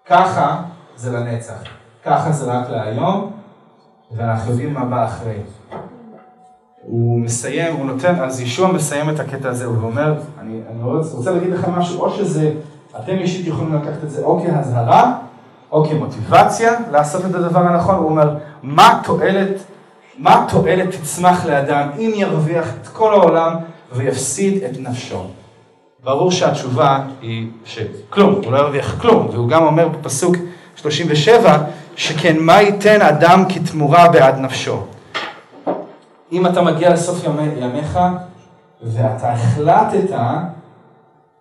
[0.05, 0.61] ככה
[0.95, 1.53] זה לנצח,
[2.05, 3.31] ככה זה רק להיום,
[4.15, 5.37] ואנחנו יודעים מה בא אחרי.
[6.81, 11.17] הוא מסיים, הוא נותן, אז ישוע מסיים את הקטע הזה, הוא אומר, אני, אני רוצה,
[11.17, 12.51] רוצה להגיד לכם משהו, או שזה
[12.99, 15.17] אתם אישית יכולים לקחת את זה או כהזהרה,
[15.71, 17.95] או כמוטיבציה לעשות את הדבר הנכון.
[17.95, 19.63] הוא אומר, מה תועלת,
[20.17, 23.55] מה תועלת תצמח לאדם אם ירוויח את כל העולם
[23.91, 25.23] ויפסיד את נפשו?
[26.03, 30.35] ברור שהתשובה היא שכלום, הוא לא ירוויח כלום, והוא גם אומר בפסוק
[30.83, 31.57] 37,
[31.95, 34.77] שכן מה ייתן אדם כתמורה בעד נפשו?
[36.31, 37.99] אם אתה מגיע לסוף ימי, ימיך
[38.83, 40.15] ואתה החלטת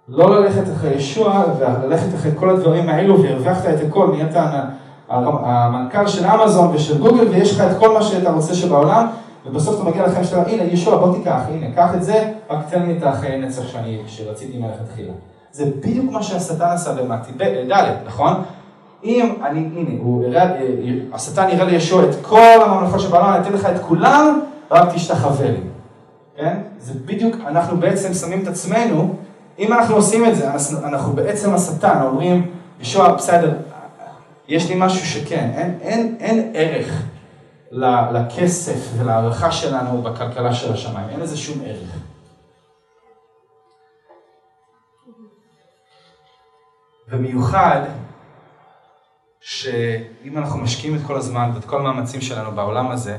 [0.09, 4.37] לא ללכת אחרי ישוע וללכת אחרי כל הדברים האלו והרווחת את הכל, נהיית
[5.09, 9.07] המנכ"ל של אמזון ושל גוגל ויש לך את כל מה שאתה רוצה שבעולם
[9.47, 12.83] ובסוף אתה מגיע לחיים שאתה, הנה ישוע בוא תיקח, הנה קח את זה, רק תן
[12.87, 15.13] לי את החיי נצח שאני, שרציתי מלכתחילה.
[15.53, 17.33] זה בדיוק מה שהשטן עשה במתי
[17.73, 18.43] ד', נכון?
[19.05, 20.53] אם אני, הנה, הוא הראה,
[21.13, 24.41] השטן יראה לישוע את כל הממלכות שבעולם, אני אתן לך את כולם,
[24.71, 25.61] רק תשתחווה לי.
[26.37, 26.59] כן?
[26.79, 29.15] זה בדיוק, אנחנו בעצם שמים את עצמנו,
[29.59, 30.51] אם אנחנו עושים את זה,
[30.85, 32.51] אנחנו בעצם השטן, אומרים,
[32.81, 33.57] ישוע, בסדר,
[34.49, 37.03] יש לי משהו שכן, אין, אין, אין ערך
[38.13, 41.99] לכסף ולהערכה שלנו בכלכלה של השמיים, אין לזה שום ערך.
[47.09, 47.81] במיוחד
[49.45, 53.17] שאם אנחנו משקיעים את כל הזמן ואת כל המאמצים שלנו בעולם הזה,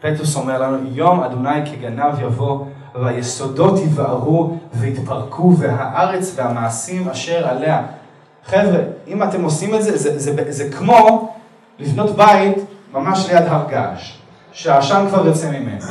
[0.00, 7.82] פטוס אומר לנו, יום אדוני כגנב יבוא, והיסודות יבערו ויתפרקו, והארץ והמעשים אשר עליה.
[8.44, 11.34] חבר'ה, אם אתם עושים את זה, זה, זה, זה, זה כמו
[11.78, 12.56] לבנות בית
[12.92, 14.18] ממש ליד הר געש,
[14.52, 15.86] שהעשן כבר יוצא ממנו.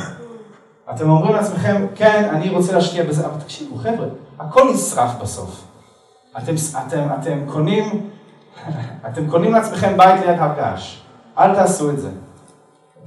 [0.90, 4.06] אתם אומרים לעצמכם, כן, אני רוצה להשקיע בזה, אבל תקשיבו, חבר'ה,
[4.38, 5.64] הכל נשרף בסוף.
[6.38, 6.54] אתם,
[6.86, 8.10] אתם, אתם קונים,
[9.08, 11.00] אתם קונים לעצמכם בית ליד הר געש.
[11.38, 12.08] אל תעשו את זה.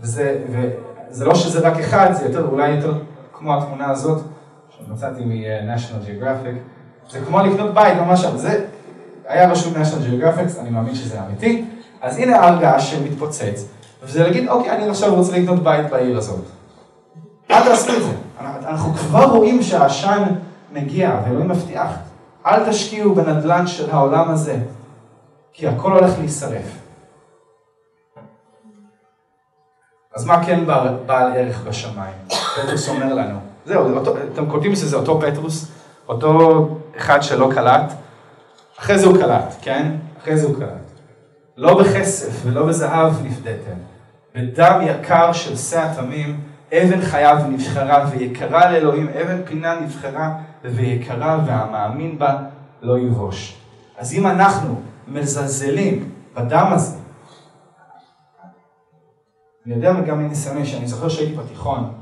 [0.02, 2.94] וזה, וזה לא שזה רק אחד, זה יותר, אולי יותר
[3.34, 4.22] כמו התמונה הזאת,
[4.70, 6.58] שמצאתי מ-National Geographic.
[7.12, 8.66] זה כמו לקנות בית ממש, זה
[9.28, 11.66] היה רשום national geographic, אני מאמין שזה אמיתי.
[12.02, 13.66] אז הנה הר געש שמתפוצץ,
[14.04, 16.46] וזה להגיד, אוקיי, אני עכשיו רוצה לקנות בית בעיר הזאת.
[17.52, 18.12] אל תעשו את זה.
[18.40, 20.24] אנחנו כבר רואים שהעשן
[20.72, 21.90] מגיע, ואלוהים מבטיח.
[22.46, 24.58] אל תשקיעו בנדל"ן של העולם הזה,
[25.58, 26.78] כי הכל הולך להישרף.
[30.16, 30.66] אז מה כן
[31.06, 32.14] בעל, ערך בשמיים?
[32.28, 33.40] פטרוס אומר לנו.
[33.66, 35.72] זהו, אותו, אתם קולטים שזה אותו פטרוס,
[36.08, 37.94] אותו אחד שלא קלט,
[38.80, 39.92] אחרי זה הוא קלט, כן?
[40.22, 40.86] אחרי זה הוא קלט.
[41.58, 43.76] לא בכסף ולא בזהב נפדיתם,
[44.36, 46.40] בדם יקר של שא התמים,
[46.74, 52.38] אבן חייו נבחרה ויקרה לאלוהים, אבן פינה נבחרה ויקרה והמאמין בה
[52.82, 53.58] לא יבוש.
[53.98, 56.98] אז אם אנחנו מזלזלים בדם הזה,
[59.66, 61.94] אני יודע גם מניסיוני שאני זוכר שהייתי בתיכון,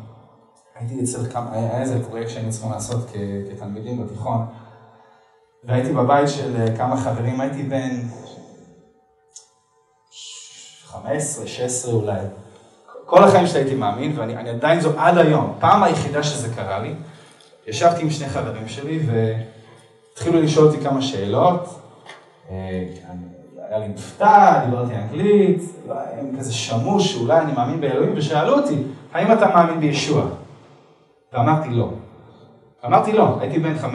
[0.76, 3.10] הייתי אצל כמה, היה איזה פרויקט שהיינו צריכים לעשות
[3.52, 4.46] כתלמידים בתיכון,
[5.64, 8.02] והייתי בבית של אה, כמה חברים, הייתי בן
[10.86, 12.20] 15, 16 אולי.
[13.06, 15.54] כל החיים שלי הייתי מאמין, ואני עדיין זו עד היום.
[15.60, 16.94] פעם היחידה שזה קרה לי,
[17.68, 21.83] ישבתי עם שני חברים שלי והתחילו לשאול אותי כמה שאלות.
[22.54, 22.84] אה,
[23.70, 28.76] היה לי מבטא, דיברתי אנגלית, הם כזה שמעו שאולי אני מאמין באלוהים, ושאלו אותי,
[29.14, 30.26] האם אתה מאמין בישוע?
[31.34, 31.90] ואמרתי לא.
[32.86, 33.86] אמרתי לא, הייתי בן 15-16.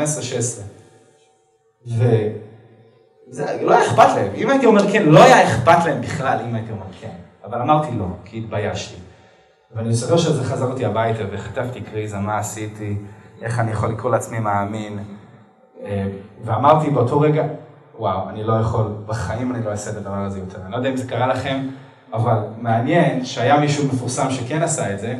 [1.86, 4.32] וזה לא היה אכפת להם.
[4.34, 7.14] אם הייתי אומר כן, לא היה אכפת להם בכלל אם הייתי אומר כן.
[7.44, 8.96] אבל אמרתי לא, כי התביישתי.
[9.74, 12.96] ואני זוכר שזה חזר אותי הביתה וכתבתי קריזה, מה עשיתי,
[13.42, 14.98] איך אני יכול לקרוא לעצמי מאמין.
[15.84, 16.06] אה,
[16.44, 17.44] ואמרתי באותו רגע,
[17.98, 20.58] וואו, אני לא יכול, בחיים אני לא אעשה את הדבר הזה יותר.
[20.62, 21.66] אני לא יודע אם זה קרה לכם,
[22.12, 25.14] אבל מעניין שהיה מישהו מפורסם שכן עשה את זה,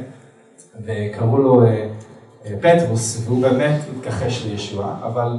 [0.85, 1.89] וקראו לו אה,
[2.47, 5.39] אה, פטרוס, והוא באמת התכחש לישוע, אבל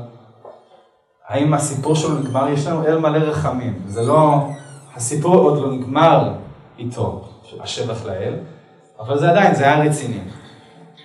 [1.28, 2.50] האם הסיפור שלו נגמר?
[2.50, 3.82] יש לנו אל מלא רחמים.
[3.88, 4.48] זה לא,
[4.96, 6.34] הסיפור עוד לא נגמר
[6.80, 7.28] איתו,
[7.60, 8.34] השבח לאל,
[9.00, 10.20] אבל זה עדיין, זה היה רציני.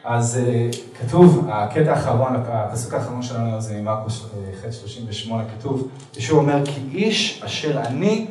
[0.05, 4.27] אז uh, כתוב, הקטע האחרון, הפסוק האחרון שלנו זה ממרקוס
[4.61, 8.27] ח' 38, כתוב, ישוע אומר, כי איש אשר אני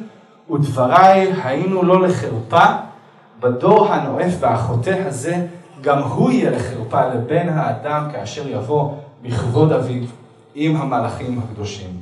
[0.51, 2.65] ודבריי היינו לו לחרפה,
[3.39, 5.47] בדור הנואף והחוטא הזה,
[5.81, 10.03] גם הוא יהיה לחרפה לבן האדם כאשר יבוא בכבוד אביו
[10.55, 12.01] עם המלאכים הקדושים.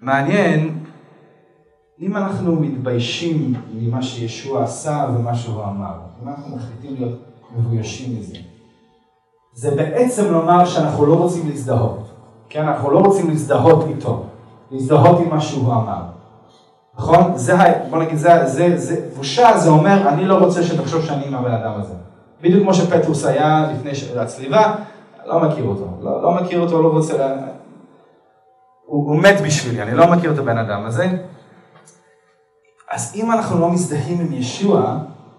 [0.00, 0.84] מעניין,
[2.00, 8.36] אם אנחנו מתביישים ממה שישוע עשה ומה שהוא אמר, אם אנחנו מחליטים להיות מבוישים מזה,
[9.54, 12.10] זה בעצם לומר שאנחנו לא רוצים להזדהות,
[12.48, 12.68] כן?
[12.68, 14.24] אנחנו לא רוצים להזדהות איתו,
[14.70, 16.02] להזדהות עם מה שהוא אמר.
[16.98, 17.32] נכון?
[17.36, 17.54] זה,
[17.90, 21.52] בוא נגיד, זה, זה, זה, בושה זה אומר, אני לא רוצה שתחשוב שאני עם הבן
[21.52, 21.94] אדם הזה.
[22.40, 24.74] בדיוק כמו שפטרוס היה לפני הצליבה,
[25.26, 27.36] לא מכיר אותו, לא, לא מכיר אותו, לא רוצה, לה...
[28.86, 31.08] הוא, הוא מת בשבילי, אני לא מכיר את הבן אדם הזה.
[32.92, 34.98] אז אם אנחנו לא מזדהים עם ישוע,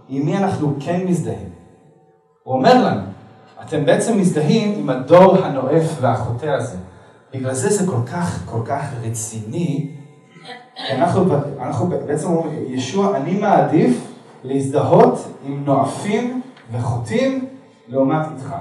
[0.10, 1.50] עם מי אנחנו כן מזדהים?
[2.46, 3.02] הוא אומר לנו,
[3.62, 6.78] אתם בעצם מזדהים עם הדור הנואף והחוטא הזה.
[7.34, 9.92] בגלל זה זה כל כך, כל כך רציני.
[10.92, 11.26] אנחנו,
[11.60, 14.08] אנחנו בעצם אומרים, ישוע, אני מעדיף
[14.44, 16.42] להזדהות עם נואפים
[16.72, 17.48] וחוטאים
[17.88, 18.56] לעומת איתך.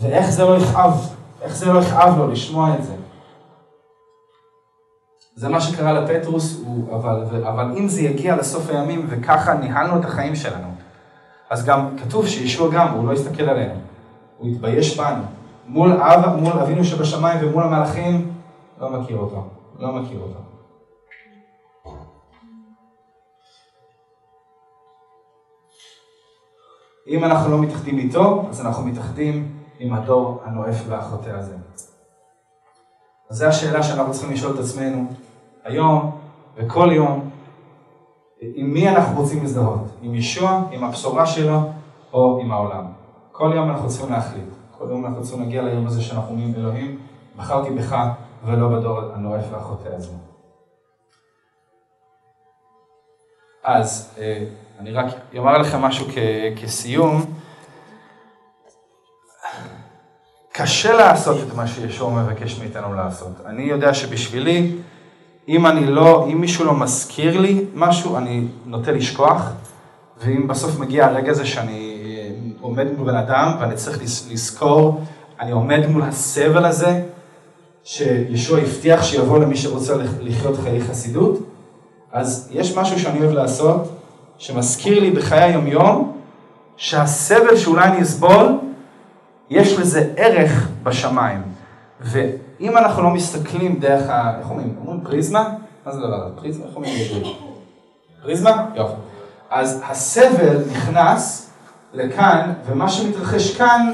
[0.00, 2.94] ואיך זה לא יכאב, איך זה לא יכאב לו לשמוע את זה.
[5.34, 10.04] זה מה שקרה לפטרוס, הוא, אבל, אבל אם זה יגיע לסוף הימים וככה ניהלנו את
[10.04, 10.75] החיים שלנו,
[11.50, 13.74] אז גם כתוב שישוע גם, הוא לא יסתכל עלינו,
[14.38, 15.22] הוא יתבייש בנו.
[15.66, 18.32] מול אב, מול אבינו שבשמיים ומול המלאכים,
[18.80, 19.44] לא מכיר אותו,
[19.78, 20.38] לא מכיר אותו.
[27.08, 31.56] אם אנחנו לא מתאחדים איתו, אז אנחנו מתאחדים עם הדור הנואף והחוטא הזה.
[33.30, 35.06] אז זו השאלה שאנחנו צריכים לשאול את עצמנו
[35.64, 36.18] היום
[36.56, 37.30] וכל יום,
[38.40, 39.84] עם מי אנחנו רוצים להזדהות?
[40.02, 41.60] עם ישוע, עם הבשורה שלו,
[42.12, 42.84] או עם העולם?
[43.32, 44.44] כל יום אנחנו צריכים להחליט.
[44.78, 46.98] כל יום אנחנו צריכים להגיע ליום הזה שאנחנו אומרים, אלוהים,
[47.36, 47.96] בחרתי בך
[48.44, 50.10] ולא בדור הנואף והחוטא הזה.
[53.64, 54.44] אז אה,
[54.78, 55.06] אני רק
[55.36, 56.06] אומר לכם משהו
[56.62, 57.24] כסיום.
[60.52, 63.32] קשה לעשות את מה שישוע מבקש מאיתנו לעשות.
[63.46, 64.76] אני יודע שבשבילי,
[65.48, 69.52] אם אני לא, אם מישהו לא מזכיר לי משהו, אני נוטה לשכוח,
[70.18, 72.30] ואם בסוף מגיע הרגע הזה שאני אה,
[72.60, 75.04] עומד מול בן אדם ואני צריך לזכור,
[75.40, 77.02] אני עומד מול הסבל הזה,
[77.84, 81.38] שישוע הבטיח שיבוא למי שרוצה לחיות חיי חסידות,
[82.12, 83.92] אז יש משהו שאני אוהב לעשות,
[84.38, 86.16] שמזכיר לי בחיי היומיום,
[86.76, 88.58] שהסבל שאולי אני אסבול,
[89.50, 91.42] יש לזה ערך בשמיים.
[92.60, 94.38] ואם אנחנו לא מסתכלים דרך ה...
[94.38, 94.74] איך אומרים?
[94.80, 95.54] אומרים פריזמה?
[95.86, 96.30] מה זה דבר?
[96.36, 96.66] פריזמה?
[96.66, 97.36] איך אומרים בעברית?
[98.22, 98.66] פריזמה?
[98.74, 98.94] יופי.
[99.50, 101.50] אז הסבל נכנס
[101.94, 103.92] לכאן, ומה שמתרחש כאן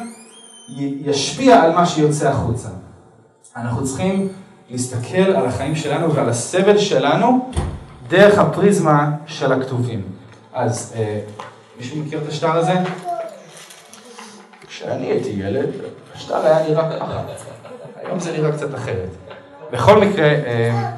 [0.79, 2.69] ישפיע על מה שיוצא החוצה.
[3.57, 4.29] אנחנו צריכים
[4.71, 7.51] להסתכל על החיים שלנו ועל הסבל שלנו
[8.09, 10.03] דרך הפריזמה של הכתובים.
[10.55, 11.21] אז אה,
[11.79, 12.73] מישהו מכיר את השטר הזה?
[14.67, 15.69] כשאני הייתי ילד,
[16.15, 17.52] השטר היה נראה ככה.
[18.05, 19.09] היום זה נראה קצת אחרת.
[19.73, 20.91] בכל מקרה, אה,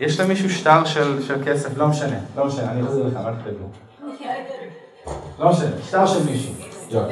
[0.00, 1.76] יש למישהו שטר של, כסף?
[1.76, 3.66] לא משנה, לא משנה, אני אחזיר לך, אל תדאגו.
[5.38, 6.52] לא משנה, שטר של מישהו.
[6.90, 7.06] תודה.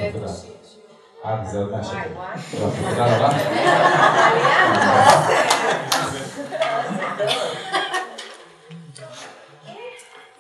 [1.26, 1.98] אה, זה עוד מהשקל.
[2.90, 3.28] תודה רבה.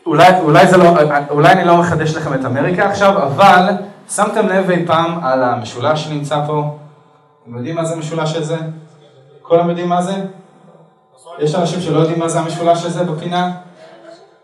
[0.06, 0.84] אולי, אולי, לא,
[1.30, 3.72] אולי אני לא מחדש לכם את אמריקה עכשיו, אבל
[4.10, 6.78] שמתם לב אי פעם על המשולש שנמצא פה?
[7.44, 8.56] אתם יודעים מה זה המשולש הזה?
[9.42, 10.12] כולם יודעים מה זה?
[11.38, 13.52] יש אנשים שלא יודעים מה זה המשולש הזה בפינה?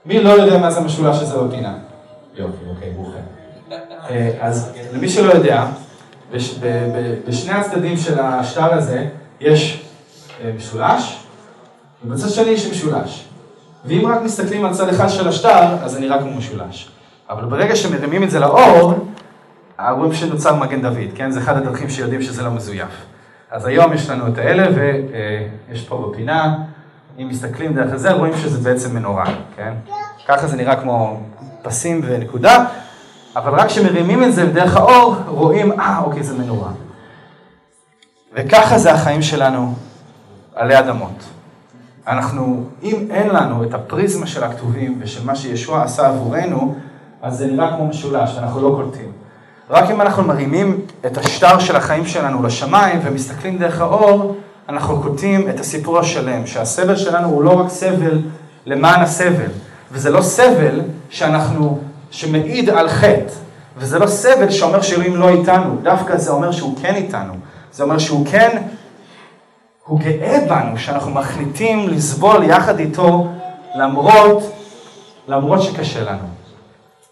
[0.07, 1.74] מי לא יודע מה זה המשולש הזה בפינה?
[2.34, 3.22] יופי, אוקיי, ברוכים.
[4.11, 5.66] אה, אז למי שלא יודע,
[7.28, 9.07] בשני הצדדים של השטר הזה
[9.40, 9.84] יש
[10.44, 11.24] אה, משולש,
[12.05, 13.24] ובצד שני יש משולש.
[13.84, 16.90] ואם רק מסתכלים על צד אחד של השטר, אז זה נראה כמו משולש.
[17.30, 18.94] אבל ברגע שמרימים את זה לאור,
[19.89, 21.31] רואים שנוצר מגן דוד, כן?
[21.31, 23.07] זה אחד הדרכים שיודעים שזה לא מזויף.
[23.51, 24.68] אז היום יש לנו את האלה,
[25.68, 26.59] ויש פה בפינה,
[27.18, 29.24] אם מסתכלים דרך זה, רואים שזה בעצם מנורה,
[29.57, 29.72] כן?
[30.28, 31.20] ככה זה נראה כמו
[31.62, 32.64] פסים ונקודה,
[33.37, 36.70] אבל רק כשמרימים את זה דרך האור, רואים, אה, אוקיי, זה מנורה.
[38.35, 39.74] וככה זה החיים שלנו
[40.55, 41.24] עלי אדמות.
[42.07, 46.74] אנחנו, אם אין לנו את הפריזמה של הכתובים ושל מה שישוע עשה עבורנו,
[47.22, 49.12] אז זה נראה כמו משולש, אנחנו לא קולטים.
[49.71, 54.37] רק אם אנחנו מרימים את השטר של החיים שלנו לשמיים ומסתכלים דרך האור,
[54.68, 58.23] אנחנו קולטים את הסיפור השלם, שהסבל שלנו הוא לא רק סבל
[58.66, 59.51] למען הסבל,
[59.93, 61.79] וזה לא סבל שאנחנו,
[62.11, 63.33] שמעיד על חטא,
[63.77, 67.35] וזה לא סבל שאומר שאלוהים לא איתנו, דווקא זה אומר שהוא כן איתנו,
[67.73, 68.62] זה אומר שהוא כן
[69.87, 73.29] הוא גאה בנו שאנחנו מחליטים לסבול יחד איתו
[73.75, 74.53] למרות,
[75.29, 76.29] למרות שקשה לנו.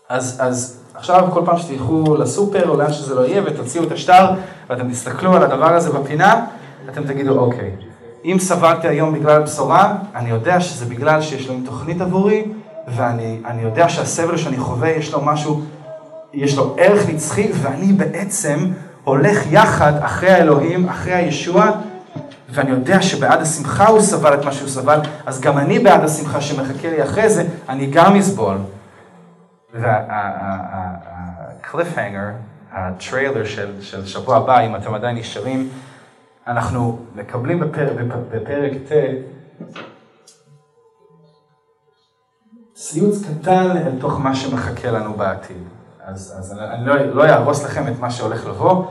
[0.09, 4.27] אז, אז עכשיו כל פעם שתלכו לסופר או לאן שזה לא יהיה ותוציאו את השטר
[4.71, 6.47] ואתם תסתכלו על הדבר הזה בפינה,
[6.89, 7.71] אתם תגידו אוקיי,
[8.25, 12.45] אם סבלתי היום בגלל בשורה, אני יודע שזה בגלל שיש להם תוכנית עבורי
[12.89, 15.61] ואני יודע שהסבל שאני חווה יש לו משהו,
[16.35, 18.59] יש לו ערך נצחי ואני בעצם
[19.05, 21.71] הולך יחד אחרי האלוהים, אחרי הישוע
[22.51, 26.41] ואני יודע שבעד השמחה הוא סבל את מה שהוא סבל, אז גם אני בעד השמחה
[26.41, 28.57] שמחכה לי אחרי זה, אני גם אסבול.
[31.59, 32.29] והקליפהנגר,
[32.73, 35.69] הטריילר של, של שבוע הבא, אם אתם עדיין נשארים,
[36.47, 37.93] אנחנו מקבלים בפר,
[38.31, 38.93] בפרק ט'
[42.75, 45.63] ציוץ קטן אל תוך מה שמחכה לנו בעתיד.
[46.05, 48.85] אז, אז אני לא, לא אהרוס לכם את מה שהולך לבוא,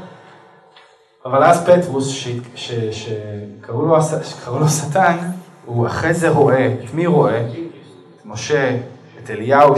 [1.25, 2.07] אבל אז פטרוס,
[2.91, 3.97] שקראו לו,
[4.59, 5.17] לו שטן,
[5.65, 7.41] הוא אחרי זה רואה, את מי רואה?
[7.41, 8.78] את משה,
[9.23, 9.75] את אליהו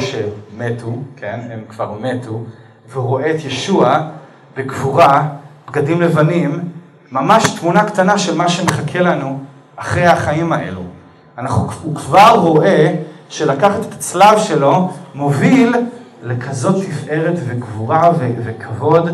[0.60, 2.44] שמתו, כן, הם כבר מתו,
[2.90, 4.00] והוא רואה את ישוע
[4.58, 5.28] בגבורה,
[5.68, 6.70] בגדים לבנים,
[7.12, 9.40] ממש תמונה קטנה של מה שמחכה לנו
[9.76, 10.82] אחרי החיים האלו.
[11.38, 12.96] אנחנו, הוא כבר רואה
[13.30, 15.76] שלקחת את הצלב שלו מוביל
[16.24, 19.10] לכזאת תפארת וגבורה ו- וכבוד,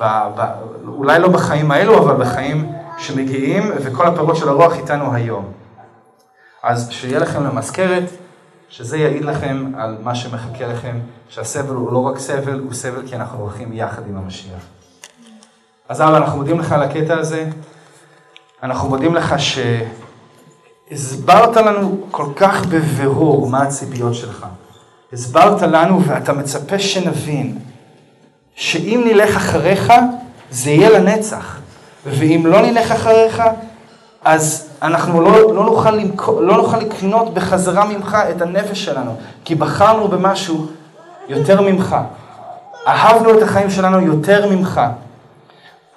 [0.00, 0.52] ב- ב-
[0.88, 5.44] אולי לא בחיים האלו, אבל בחיים שמגיעים, וכל הפירות של הרוח איתנו היום.
[6.62, 8.04] אז שיהיה לכם למזכרת,
[8.70, 10.98] שזה יעיד לכם על מה שמחכה לכם,
[11.28, 14.62] שהסבל הוא לא רק סבל, הוא סבל כי אנחנו הולכים יחד עם המשיח.
[15.88, 17.48] אז אבא, אנחנו מודים לך על הקטע הזה.
[18.62, 19.34] אנחנו מודים לך
[20.90, 24.46] שהסברת לנו כל כך בבירור מה הציפיות שלך.
[25.12, 27.58] הסברת לנו ואתה מצפה שנבין
[28.54, 29.92] שאם נלך אחריך
[30.50, 31.60] זה יהיה לנצח,
[32.06, 33.42] ואם לא נלך אחריך
[34.24, 35.90] אז אנחנו לא, לא, נוכל,
[36.40, 40.66] לא נוכל לקנות בחזרה ממך את הנפש שלנו, כי בחרנו במשהו
[41.28, 41.96] יותר ממך.
[42.86, 44.80] אהבנו את החיים שלנו יותר ממך.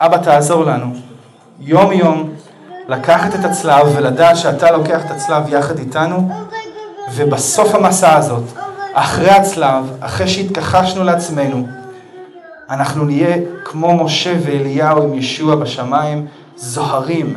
[0.01, 0.93] אבא, תעזור לנו,
[1.59, 2.29] יום-יום,
[2.87, 6.29] לקחת את הצלב ולדעת שאתה לוקח את הצלב יחד איתנו,
[7.15, 8.43] ובסוף המסע הזאת,
[8.93, 11.67] אחרי הצלב, אחרי שהתכחשנו לעצמנו,
[12.69, 17.35] אנחנו נהיה כמו משה ואליהו עם ישוע בשמיים, זוהרים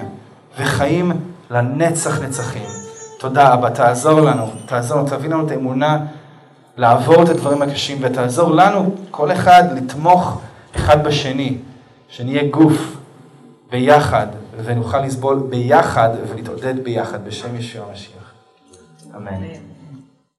[0.58, 1.12] וחיים
[1.50, 2.68] לנצח נצחים.
[3.18, 5.98] תודה אבא, תעזור לנו, תעזור תביא לנו את האמונה
[6.76, 10.40] לעבור את הדברים הקשים ותעזור לנו, כל אחד, לתמוך
[10.76, 11.58] אחד בשני,
[12.08, 12.96] שנהיה גוף
[13.70, 14.26] ביחד
[14.64, 18.32] ונוכל לסבול ביחד ולהתעודד ביחד בשם ישוע המשיח.
[19.16, 19.75] אמן.